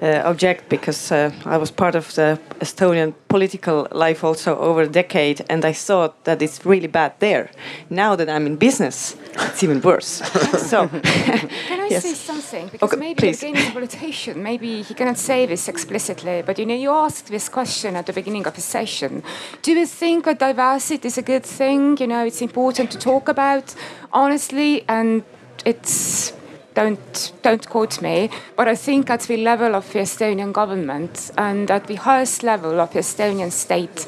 [0.02, 4.88] uh, object because uh, I was part of the Estonian political life also over a
[4.88, 7.50] decade, and I thought that it's really bad there.
[7.88, 10.06] Now that I'm in business, it's even worse.
[10.70, 12.02] so, can I yes.
[12.02, 12.68] say something?
[12.68, 13.42] Because Okay, maybe please.
[13.42, 17.48] again, his politician, maybe he cannot say this explicitly, but you know, you asked this
[17.48, 19.22] question at the beginning of the session.
[19.62, 21.96] Do you think that diversity is a good thing?
[21.98, 23.74] You know, it's important to talk about
[24.12, 25.22] honestly, and
[25.64, 26.32] it's
[26.74, 31.70] don't don't quote me, but I think at the level of the Estonian government and
[31.70, 34.06] at the highest level of the Estonian state,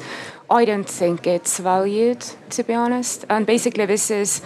[0.49, 3.25] I don't think it's valued, to be honest.
[3.29, 4.41] And basically, this is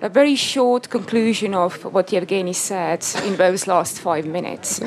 [0.00, 4.80] a very short conclusion of what Yevgeny said in those last five minutes.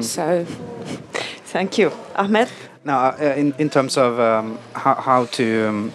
[0.00, 0.44] So,
[1.44, 2.48] thank you, Ahmed.
[2.84, 5.92] Now, uh, in, in terms of um, how, how to, um,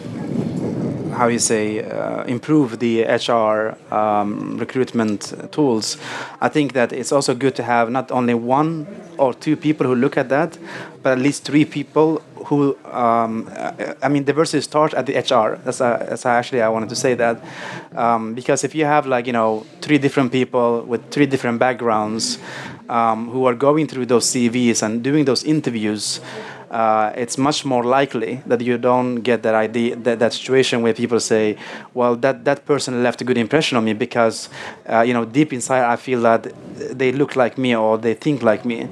[1.12, 5.98] how you say, uh, improve the HR um, recruitment tools,
[6.40, 8.88] I think that it's also good to have not only one
[9.18, 10.58] or two people who look at that,
[11.04, 13.50] but at least three people who, um,
[14.02, 15.58] I mean, diversity starts at the HR.
[15.64, 17.42] That's, uh, that's actually I wanted to say that.
[17.96, 22.40] Um, because if you have like, you know, three different people with three different backgrounds
[22.90, 26.20] um, who are going through those CVs and doing those interviews,
[26.72, 30.94] uh, it's much more likely that you don't get that idea, that, that situation where
[30.94, 31.58] people say,
[31.94, 34.50] "Well, that, that person left a good impression on me because,
[34.90, 36.48] uh, you know, deep inside I feel that
[36.98, 38.88] they look like me or they think like me."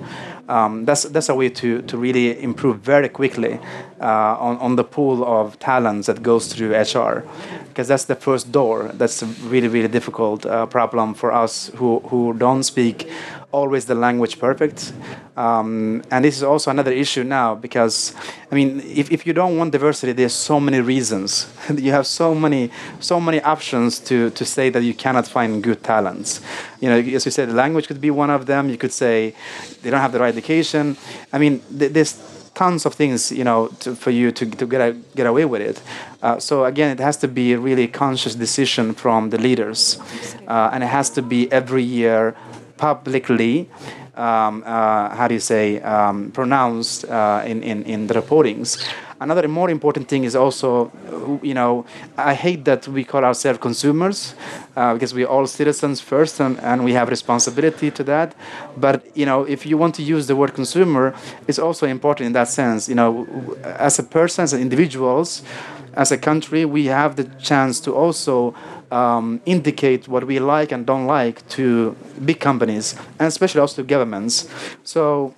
[0.50, 3.60] Um, that's that's a way to, to really improve very quickly
[4.02, 7.24] uh, on, on the pool of talents that goes through HR,
[7.68, 8.90] because that's the first door.
[8.96, 13.08] That's a really really difficult uh, problem for us who who don't speak
[13.52, 14.94] always the language perfect.
[15.36, 18.14] Um, and this is also another issue now because,
[18.52, 21.52] I mean, if, if you don't want diversity, there's so many reasons.
[21.76, 25.84] you have so many so many options to, to say that you cannot find good
[25.84, 26.42] talents.
[26.80, 28.70] You know, as you said, the language could be one of them.
[28.70, 29.34] You could say
[29.82, 30.98] they don't have the right education.
[31.34, 32.18] I mean, th- there's
[32.54, 35.62] tons of things you know to, for you to, to get, a, get away with
[35.62, 35.82] it
[36.22, 39.98] uh, so again it has to be a really conscious decision from the leaders
[40.48, 42.36] uh, and it has to be every year
[42.80, 43.70] publicly
[44.16, 48.84] um, uh, how do you say um, pronounced uh, in, in, in the reportings.
[49.22, 50.92] Another more important thing is also
[51.44, 51.86] you know
[52.18, 54.34] i hate that we call ourselves consumers
[54.78, 58.34] uh, because we're all citizens first and, and we have responsibility to that.
[58.78, 61.14] But you know if you want to use the word consumer
[61.48, 62.90] it's also important in that sense.
[62.90, 63.28] You know
[63.64, 65.44] as a person as individuals
[65.94, 68.54] as a country we have the chance to also
[68.92, 73.88] um, indicate what we like and don't like to big companies and especially also to
[73.88, 74.50] governments.
[74.84, 75.36] So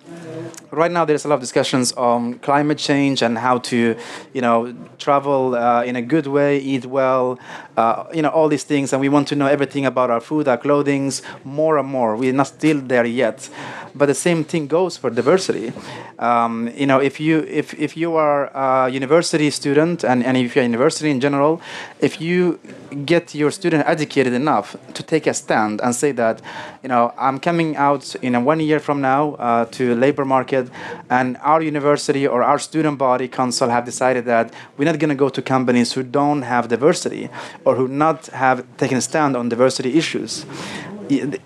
[0.71, 3.95] right now there's a lot of discussions on climate change and how to
[4.33, 7.39] you know travel uh, in a good way eat well
[7.77, 10.47] uh, you know all these things and we want to know everything about our food
[10.47, 11.11] our clothing
[11.43, 12.15] more and more.
[12.15, 13.49] We're not still there yet.
[13.95, 15.73] But the same thing goes for diversity.
[16.19, 20.55] Um, you know if you if, if you are a university student and, and if
[20.55, 21.61] you're a university in general
[21.99, 22.59] if you
[23.05, 26.41] get your student educated enough to take a stand and say that
[26.83, 30.69] you know i'm coming out in a one year from now uh, to labor market
[31.09, 35.15] and our university or our student body council have decided that we're not going to
[35.15, 37.29] go to companies who don't have diversity
[37.65, 40.45] or who not have taken a stand on diversity issues.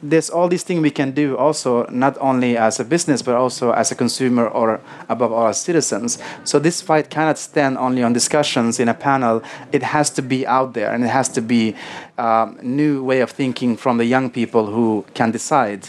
[0.03, 3.71] There's all these things we can do also not only as a business but also
[3.71, 6.19] as a consumer or above all as citizens.
[6.43, 9.41] So this fight cannot stand only on discussions in a panel.
[9.71, 11.75] It has to be out there and it has to be
[12.17, 15.87] um, new way of thinking from the young people who can decide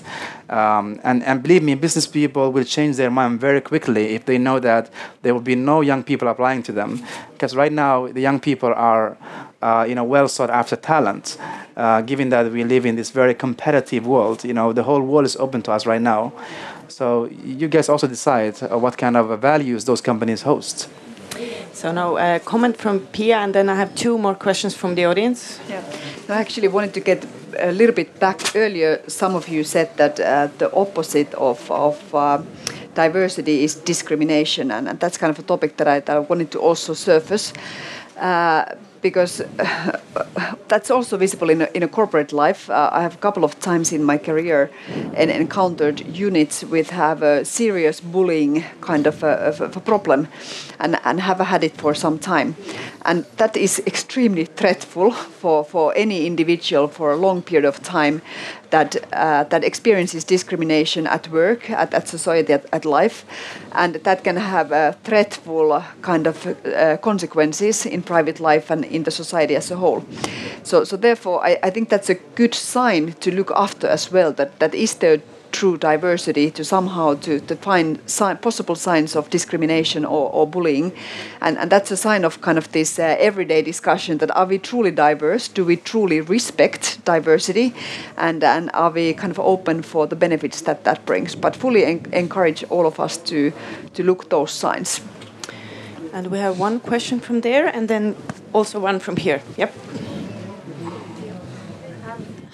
[0.49, 4.39] um, and, and believe me business people will change their mind very quickly if they
[4.39, 4.91] know that
[5.23, 7.03] there will be no young people applying to them
[7.33, 9.17] because right now the young people are
[9.63, 11.39] uh, you know, well sought after talent.
[11.77, 15.27] Uh, given that we live in this very competitive world, you know, the whole world
[15.27, 16.33] is open to us right now.
[16.89, 20.89] So you guys also decide uh, what kind of values those companies host.
[21.77, 25.05] So now a comment from Pia, and then I have two more questions from the
[25.05, 25.61] audience.
[25.69, 25.83] Yeah.
[26.27, 27.27] I actually wanted to get
[27.59, 29.03] a little bit back earlier.
[29.09, 32.43] Some of you said that uh, the opposite of, of uh,
[32.95, 36.51] diversity is discrimination, and, and that's kind of a topic that I, that I wanted
[36.53, 37.53] to also surface.
[38.17, 38.65] Uh,
[39.03, 39.43] because
[40.69, 42.71] that's also visible in a, in a corporate life.
[42.71, 44.71] Uh, I have a couple of times in my career
[45.15, 50.29] and encountered units with have a serious bullying kind of a, of a problem,
[50.79, 52.57] and, and have had it for some time,
[53.07, 58.21] and that is extremely threatful for, for any individual for a long period of time.
[58.71, 63.25] that uh, that experiences discrimination at work, at, at society, at, at life,
[63.73, 69.05] and that can have uh, threatful kind of uh, consequences in private life and in
[69.05, 70.05] the society as a whole.
[70.63, 74.33] So, so therefore, I, I think that's a good sign to look after as well.
[74.33, 75.21] That that is there
[75.57, 80.93] true diversity to somehow to, to find si- possible signs of discrimination or, or bullying.
[81.41, 84.59] And, and that's a sign of kind of this uh, everyday discussion that are we
[84.59, 85.49] truly diverse?
[85.49, 87.73] Do we truly respect diversity?
[88.19, 91.35] And, and are we kind of open for the benefits that that brings?
[91.35, 93.53] But fully en- encourage all of us to
[93.95, 95.01] to look those signs.
[96.13, 98.15] And we have one question from there, and then
[98.53, 99.41] also one from here.
[99.57, 99.73] Yep.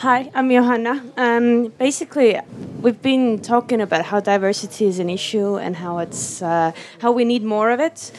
[0.03, 1.01] Hi, I'm Johanna.
[1.17, 2.37] Um, basically,
[2.81, 7.25] we've been talking about how diversity is an issue and how it's uh, how we
[7.25, 8.11] need more of it,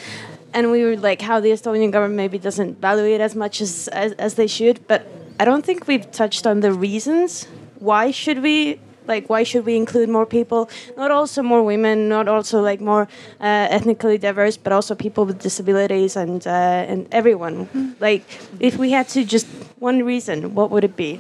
[0.54, 3.90] and we were like how the Estonian government maybe doesn't value it as much as,
[3.90, 4.88] as as they should.
[4.88, 5.06] But
[5.42, 7.48] I don't think we've touched on the reasons.
[7.80, 10.70] Why should we like why should we include more people?
[10.98, 13.04] Not also more women not also like more
[13.42, 17.68] uh, ethnically diverse but also people with disabilities and uh, and everyone.
[18.00, 18.24] Like
[18.60, 19.48] if we had to just
[19.80, 21.20] one reason what would it be?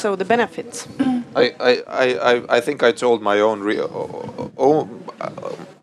[0.00, 0.86] So the benefits.
[1.36, 4.88] I, I, I, I- I think I told my own re- oh, oh,
[5.20, 5.30] uh,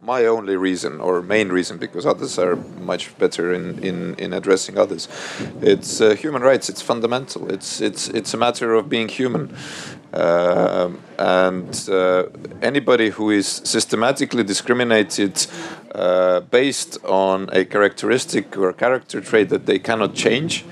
[0.02, 4.78] my only reason or main reason because others are much better in, in, in addressing
[4.78, 5.08] others.
[5.62, 6.70] It's uh, human rights.
[6.70, 7.52] It's fundamental.
[7.52, 9.56] It's it's it's a matter of being human,
[10.14, 12.24] um, and uh,
[12.62, 15.46] anybody who is systematically discriminated
[15.94, 20.66] uh, based on a characteristic or character trait that they cannot change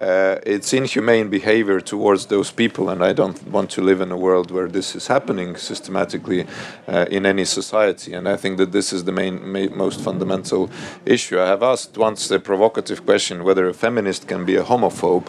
[0.00, 4.16] uh, it's inhumane behavior towards those people, and I don't want to live in a
[4.16, 6.46] world where this is happening systematically
[6.86, 8.12] uh, in any society.
[8.12, 10.68] And I think that this is the main, ma- most fundamental
[11.06, 11.40] issue.
[11.40, 15.26] I have asked once the provocative question whether a feminist can be a homophobe.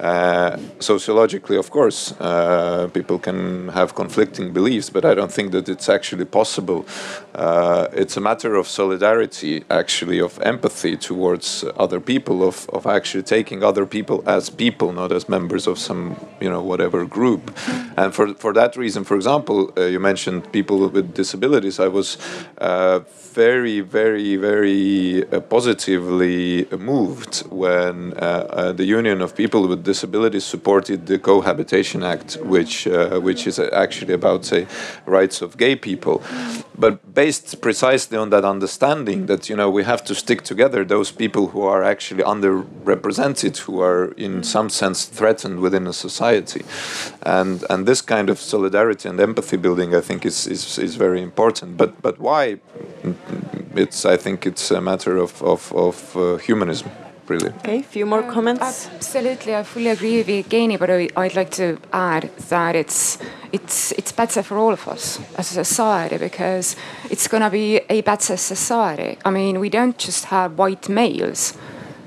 [0.00, 5.68] Uh, sociologically, of course, uh, people can have conflicting beliefs, but I don't think that
[5.68, 6.86] it's actually possible.
[7.34, 13.24] Uh, it's a matter of solidarity, actually, of empathy towards other people, of, of actually
[13.24, 17.54] taking other people as people, not as members of some, you know, whatever group.
[17.98, 21.78] And for, for that reason, for example, uh, you mentioned people with disabilities.
[21.78, 22.16] I was
[22.56, 23.00] uh,
[23.34, 31.18] very, very, very uh, positively moved when the Union of People with Disabilities supported the
[31.18, 34.66] Cohabitation Act, which uh, which is actually about say
[35.04, 36.22] rights of gay people,
[36.78, 41.10] but based precisely on that understanding that you know we have to stick together those
[41.22, 46.62] people who are actually underrepresented, who are in some sense threatened within a society,
[47.22, 51.20] and and this kind of solidarity and empathy building I think is is, is very
[51.20, 51.76] important.
[51.76, 52.60] But but why?
[53.74, 56.90] It's I think it's a matter of of, of uh, humanism,
[57.30, 57.50] really.
[57.60, 58.88] Okay, few more um, comments.
[58.88, 63.18] Absolutely, I fully agree with Evgeny, but I, I'd like to add that it's
[63.52, 66.76] it's it's better for all of us as a society because
[67.10, 69.16] it's gonna be a better society.
[69.24, 71.56] I mean, we don't just have white males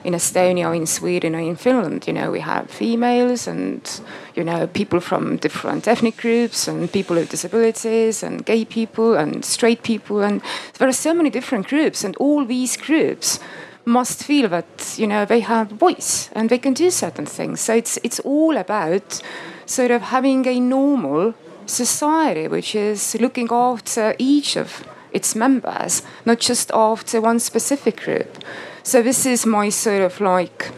[0.03, 2.07] in Estonia, or in Sweden, or in Finland.
[2.07, 4.01] You know, we have females and
[4.35, 9.45] you know people from different ethnic groups and people with disabilities and gay people and
[9.45, 10.41] straight people and
[10.77, 13.39] there are so many different groups and all these groups
[13.85, 17.61] must feel that you know they have voice and they can do certain things.
[17.61, 19.21] So it's it's all about
[19.65, 21.33] sort of having a normal
[21.65, 28.43] society which is looking after each of its members, not just after one specific group.
[28.83, 30.71] So this is my sort of like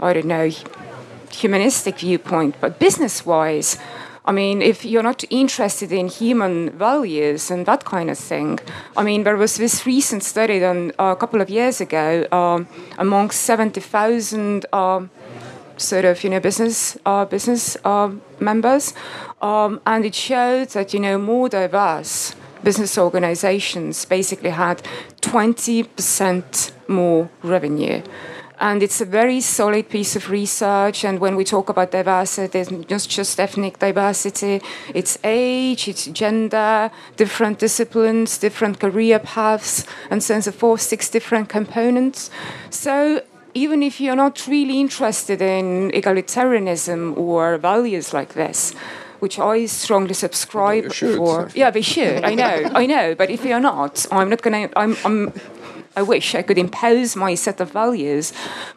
[0.00, 0.50] I don't know
[1.30, 3.78] humanistic viewpoint, but business wise.
[4.24, 8.60] I mean, if you're not interested in human values and that kind of thing,
[8.96, 12.68] I mean, there was this recent study done a couple of years ago um,
[12.98, 15.10] amongst 70,000 um,
[15.76, 18.94] sort of, you know, business uh, business um, members,
[19.40, 24.82] um, and it showed that you know more diverse business organizations basically had
[25.20, 28.02] 20% more revenue.
[28.62, 31.04] And it's a very solid piece of research.
[31.04, 34.62] And when we talk about diversity, it's not just ethnic diversity,
[34.94, 40.80] it's age, it's gender, different disciplines, different career paths, and so on and so forth,
[40.80, 42.30] six different components.
[42.70, 48.74] So even if you're not really interested in egalitarianism or values like this,
[49.18, 51.50] which I strongly subscribe for.
[51.54, 52.24] Yeah, they should.
[52.24, 53.16] I know, I know.
[53.16, 54.68] But if you're not, I'm not gonna.
[54.76, 54.96] I'm.
[55.04, 55.32] I'm
[55.94, 58.32] I wish I could impose my set of values,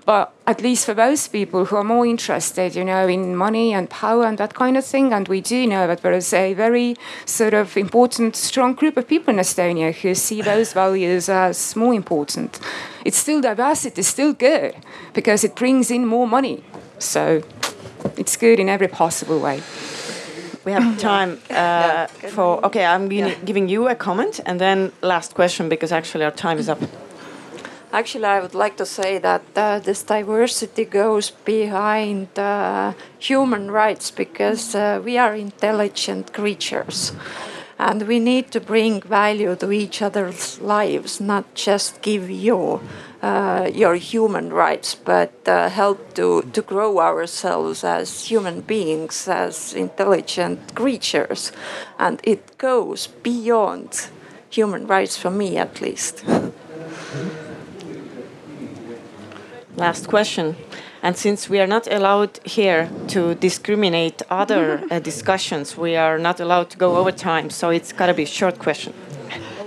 [0.05, 3.89] but at least for those people who are more interested, you know, in money and
[3.89, 6.95] power and that kind of thing, and we do know that there is a very
[7.26, 11.93] sort of important, strong group of people in Estonia who see those values as more
[11.93, 12.59] important.
[13.05, 14.76] It's still diversity, is still good
[15.13, 16.63] because it brings in more money.
[16.99, 17.43] So
[18.18, 19.61] it's good in every possible way.
[20.66, 22.66] we have time uh, for.
[22.66, 26.57] Okay, I'm giving, giving you a comment, and then last question because actually our time
[26.57, 26.80] is up.
[27.95, 34.11] Actually, I would like to say that uh, this diversity goes behind uh, human rights
[34.11, 37.13] because uh, we are intelligent creatures
[37.79, 42.81] and we need to bring value to each other's lives, not just give you
[43.21, 49.73] uh, your human rights, but uh, help to, to grow ourselves as human beings, as
[49.73, 51.53] intelligent creatures.
[51.97, 54.09] And it goes beyond
[54.49, 56.25] human rights for me, at least.
[59.78, 60.55] Last question.
[61.01, 66.39] And since we are not allowed here to discriminate other uh, discussions, we are not
[66.39, 67.49] allowed to go over time.
[67.49, 68.93] So it's got to be a short question.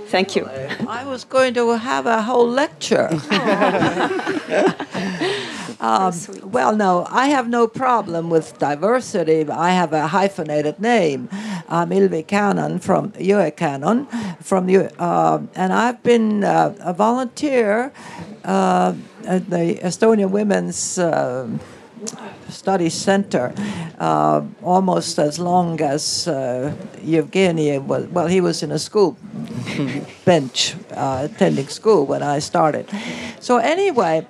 [0.07, 0.49] Thank you.
[0.87, 3.09] I was going to have a whole lecture.
[5.79, 6.13] um,
[6.43, 9.49] well, no, I have no problem with diversity.
[9.49, 11.29] I have a hyphenated name.
[11.69, 14.07] I'm Ilvi Cannon from Jõe-Cannon,
[14.41, 14.69] from
[14.99, 17.93] uh, and I've been uh, a volunteer
[18.43, 18.93] uh,
[19.25, 20.97] at the Estonian Women's.
[20.97, 21.47] Uh,
[22.49, 23.53] Studies Center
[23.99, 26.73] uh, almost as long as uh,
[27.03, 28.07] Evgeny was.
[28.07, 29.17] Well, he was in a school
[30.25, 32.89] bench uh, attending school when I started.
[33.39, 34.25] So, anyway,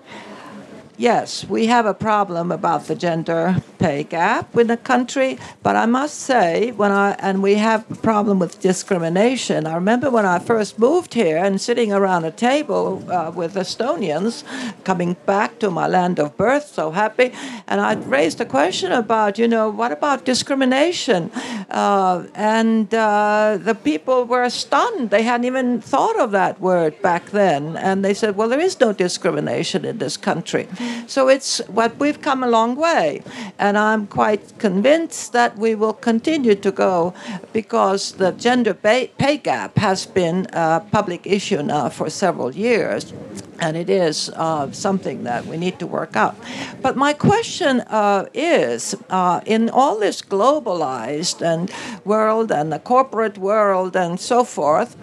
[1.00, 5.86] yes, we have a problem about the gender pay gap in the country, but I
[5.86, 9.66] must say, when I and we have a problem with discrimination.
[9.66, 14.44] I remember when I first moved here and sitting around a table uh, with Estonians,
[14.84, 17.32] coming back to my land of birth, so happy,
[17.68, 21.32] and I raised a question about, you know, what about discrimination?
[21.70, 27.30] Uh, and uh, the people were stunned; they hadn't even thought of that word back
[27.32, 30.68] then, and they said, "Well, there is no discrimination in this country."
[31.08, 33.22] So it's what we've come a long way.
[33.58, 37.14] And I'm quite convinced that we will continue to go
[37.54, 43.14] because the gender pay, gap has been a public issue now for several years
[43.62, 46.36] and it is uh, something that we need to work out.
[46.82, 51.72] But my question uh, is, uh, in all this globalized and
[52.06, 54.96] world and the corporate world and so forth,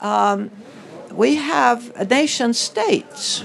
[0.00, 0.50] um,
[1.12, 3.44] we have nation states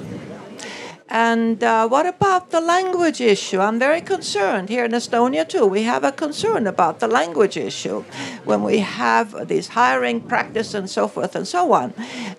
[1.12, 3.60] and uh, what about the language issue?
[3.60, 5.66] I'm very concerned here in Estonia too.
[5.66, 8.06] We have a concern about the language issue
[8.46, 11.94] when we have this hiring practice and so forth and so on.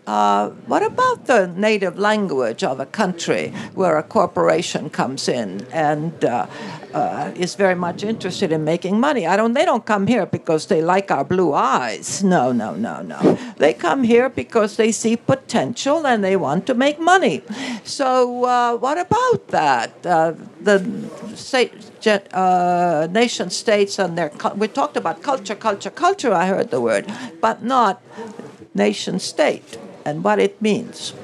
[0.06, 6.24] Uh, what about the native language of a country where a corporation comes in and
[6.24, 6.46] uh,
[6.94, 9.26] uh, is very much interested in making money.
[9.26, 9.52] I don't.
[9.52, 12.22] They don't come here because they like our blue eyes.
[12.22, 13.38] No, no, no, no.
[13.56, 17.42] They come here because they see potential and they want to make money.
[17.84, 19.90] So uh, what about that?
[20.06, 20.76] Uh, the
[21.34, 21.72] state,
[22.32, 24.30] uh, nation states and their.
[24.56, 26.32] We talked about culture, culture, culture.
[26.32, 27.04] I heard the word,
[27.40, 28.02] but not
[28.74, 31.14] nation state and what it means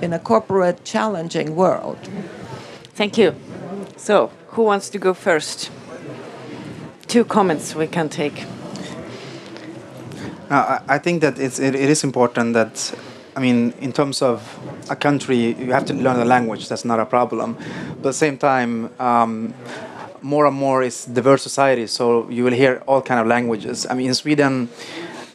[0.00, 1.98] in a corporate challenging world.
[2.94, 3.34] Thank you.
[3.96, 5.70] So, who wants to go first?
[7.06, 8.46] Two comments we can take.
[10.50, 12.94] Uh, I think that it's, it, it is important that,
[13.34, 14.58] I mean, in terms of
[14.90, 16.68] a country, you have to learn the language.
[16.68, 17.54] That's not a problem.
[17.54, 19.54] But at the same time, um,
[20.20, 23.86] more and more is diverse society, so you will hear all kind of languages.
[23.88, 24.68] I mean, in Sweden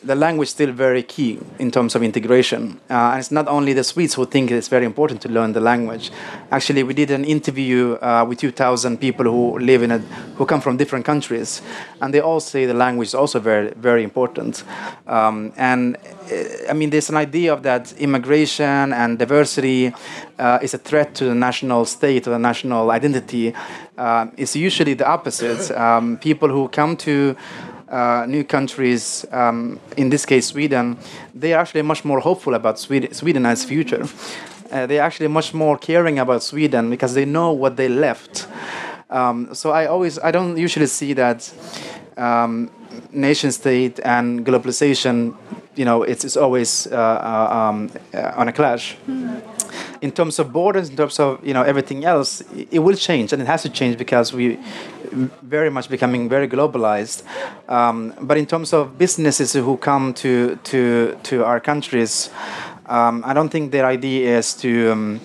[0.03, 2.79] the language is still very key in terms of integration.
[2.89, 5.59] Uh, and it's not only the Swedes who think it's very important to learn the
[5.59, 6.11] language.
[6.51, 9.99] Actually, we did an interview uh, with 2,000 people who live in a,
[10.37, 11.61] who come from different countries,
[12.01, 14.63] and they all say the language is also very, very important.
[15.07, 19.93] Um, and uh, I mean, there's an idea of that immigration and diversity
[20.39, 23.53] uh, is a threat to the national state or the national identity.
[23.97, 25.71] Uh, it's usually the opposite.
[25.71, 27.35] Um, people who come to
[27.89, 30.97] uh, new countries, um, in this case Sweden,
[31.33, 34.05] they are actually much more hopeful about Sweden, Sweden as future.
[34.71, 38.47] Uh, they're actually much more caring about Sweden because they know what they left.
[39.09, 41.49] Um, so I always, I don't usually see that
[42.17, 42.69] um,
[43.11, 45.37] nation state and globalization,
[45.75, 48.97] you know, it's, it's always uh, uh um, uh, on a clash.
[49.07, 49.41] Mm
[50.01, 53.41] in terms of borders, in terms of you know everything else, it will change, and
[53.41, 54.59] it has to change because we
[55.41, 57.23] very much becoming very globalized.
[57.67, 62.29] Um, but in terms of businesses who come to to to our countries,
[62.85, 64.91] um, I don't think their idea is to.
[64.91, 65.21] Um,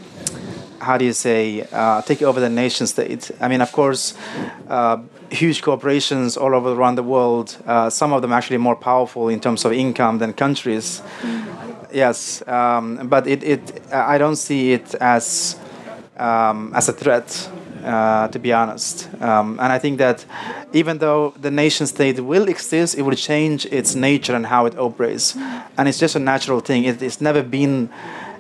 [0.83, 3.31] how do you say uh, take over the nation state?
[3.41, 4.15] I mean, of course,
[4.69, 4.99] uh,
[5.31, 7.57] huge corporations all over around the world.
[7.67, 11.01] Uh, some of them actually more powerful in terms of income than countries.
[11.93, 15.57] Yes, um, but it, it I don't see it as
[16.17, 17.51] um, as a threat.
[17.85, 19.09] Uh, to be honest.
[19.21, 20.25] Um, and I think that
[20.73, 24.79] even though the nation state will exist, it will change its nature and how it
[24.79, 25.37] operates.
[25.77, 26.85] And it's just a natural thing.
[26.85, 27.91] It, it's never been,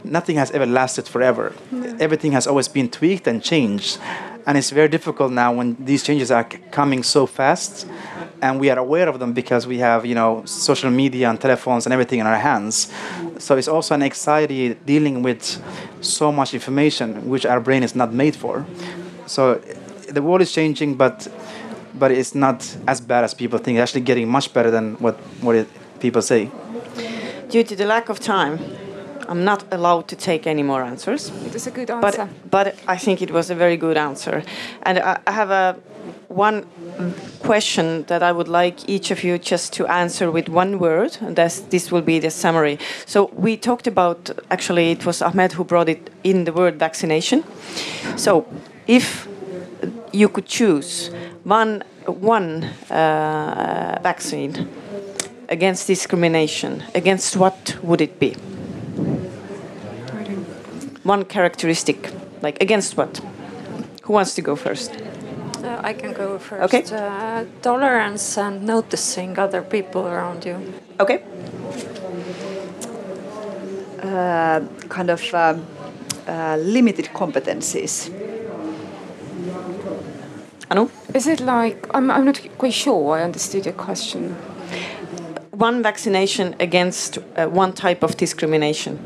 [0.04, 1.52] nothing has ever lasted forever.
[1.98, 3.98] Everything has always been tweaked and changed.
[4.46, 7.86] And it's very difficult now when these changes are c- coming so fast
[8.42, 11.86] and we are aware of them because we have you know social media and telephones
[11.86, 12.92] and everything in our hands
[13.38, 15.62] so it's also an anxiety dealing with
[16.00, 18.66] so much information which our brain is not made for
[19.26, 19.60] so
[20.08, 21.28] the world is changing but
[21.98, 25.16] but it's not as bad as people think it's actually getting much better than what
[25.40, 25.68] what it,
[26.00, 26.50] people say
[27.52, 28.58] Due to the lack of time,
[29.28, 31.28] I'm not allowed to take any more answers.
[31.44, 32.28] It was a good But, answer.
[32.50, 34.42] but I think it was a very good answer.
[34.84, 35.76] And I, I have a
[36.28, 36.64] one
[37.40, 41.18] question that I would like each of you just to answer with one word.
[41.20, 42.78] And that's, this will be the summary.
[43.04, 47.44] So we talked about, actually, it was Ahmed who brought it in the word vaccination.
[48.16, 48.46] So
[48.86, 49.28] if
[50.12, 51.10] you could choose
[51.44, 54.68] one, one uh, vaccine
[55.48, 58.34] against discrimination, against what would it be?
[61.02, 62.10] One characteristic,
[62.42, 63.20] like against what?
[64.04, 64.92] Who wants to go first?
[65.62, 66.74] Uh, I can go first.
[66.74, 66.96] Okay.
[66.96, 70.56] Uh, tolerance and noticing other people around you.
[70.98, 71.22] Okay.
[74.02, 75.66] Uh, kind of um,
[76.26, 78.10] uh, limited competencies.
[80.72, 80.88] Anu?
[81.14, 84.34] Is it like I'm, I'm not quite sure I understood your question.
[85.50, 88.96] One vaccination against uh, one type of discrimination.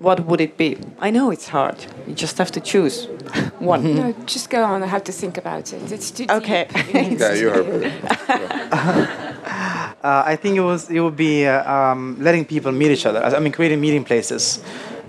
[0.00, 0.76] What would it be?
[1.00, 1.76] I know it's hard.
[2.06, 3.06] You just have to choose
[3.58, 3.94] one.
[3.94, 4.82] No, just go on.
[4.82, 5.90] I have to think about it.
[5.90, 6.66] It's too Okay.
[6.92, 7.18] deep.
[7.20, 7.92] Yeah, you heard.
[10.04, 13.24] Uh, I think it was it would be uh, um, letting people meet each other.
[13.24, 14.60] I mean, creating meeting places.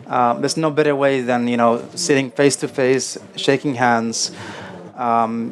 [0.07, 4.31] Um, there's no better way than you know sitting face to face, shaking hands.
[4.97, 5.51] Um,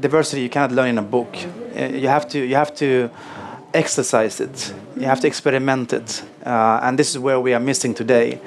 [0.00, 1.34] diversity you cannot learn in a book.
[1.76, 3.08] Uh, You have to you have to
[3.72, 4.74] exercise it.
[4.96, 8.38] You have to experiment it, uh, and this is where we are missing today.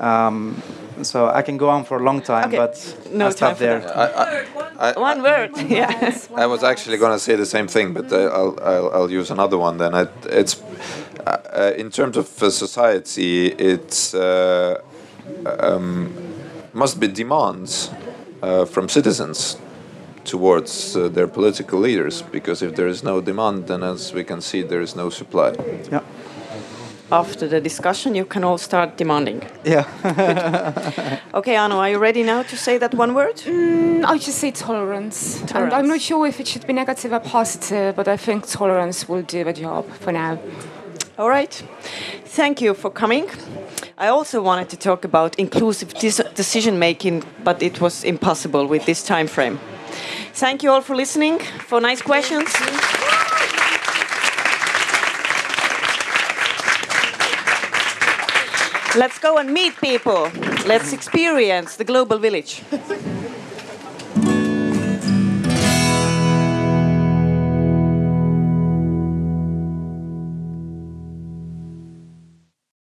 [0.00, 0.62] Um,
[1.02, 2.56] so I can go on for a long time, Okay.
[2.56, 4.46] but No I'll stop time for there.
[4.78, 5.50] I, One word.
[5.68, 6.14] Yeah.
[6.34, 9.30] I was actually going to say the same thing, but uh, I'll, I'll, I'll use
[9.32, 9.94] another one then.
[9.94, 10.62] It, it's
[11.26, 14.80] uh, uh, in terms of uh, society, it's uh,
[15.60, 16.12] um,
[16.72, 17.90] must be demands
[18.42, 19.56] uh, from citizens
[20.24, 24.40] towards uh, their political leaders, because if there is no demand, then as we can
[24.40, 25.54] see, there is no supply.
[25.90, 26.02] Yeah.
[27.10, 29.42] After the discussion, you can all start demanding.
[29.64, 29.84] Yeah.
[31.34, 33.36] Okay, Anu, are you ready now to say that one word?
[33.36, 35.40] Mm, I would just say tolerance.
[35.54, 39.08] And I'm not sure if it should be negative or positive, but I think tolerance
[39.08, 40.38] will do the job for now.
[41.18, 41.62] All right.
[42.24, 43.28] Thank you for coming.
[43.98, 45.94] I also wanted to talk about inclusive
[46.34, 49.58] decision making, but it was impossible with this time frame.
[50.34, 52.48] Thank you all for listening, for nice questions.
[58.96, 60.30] Let's go and meet people.
[60.66, 62.62] Let's experience the global village.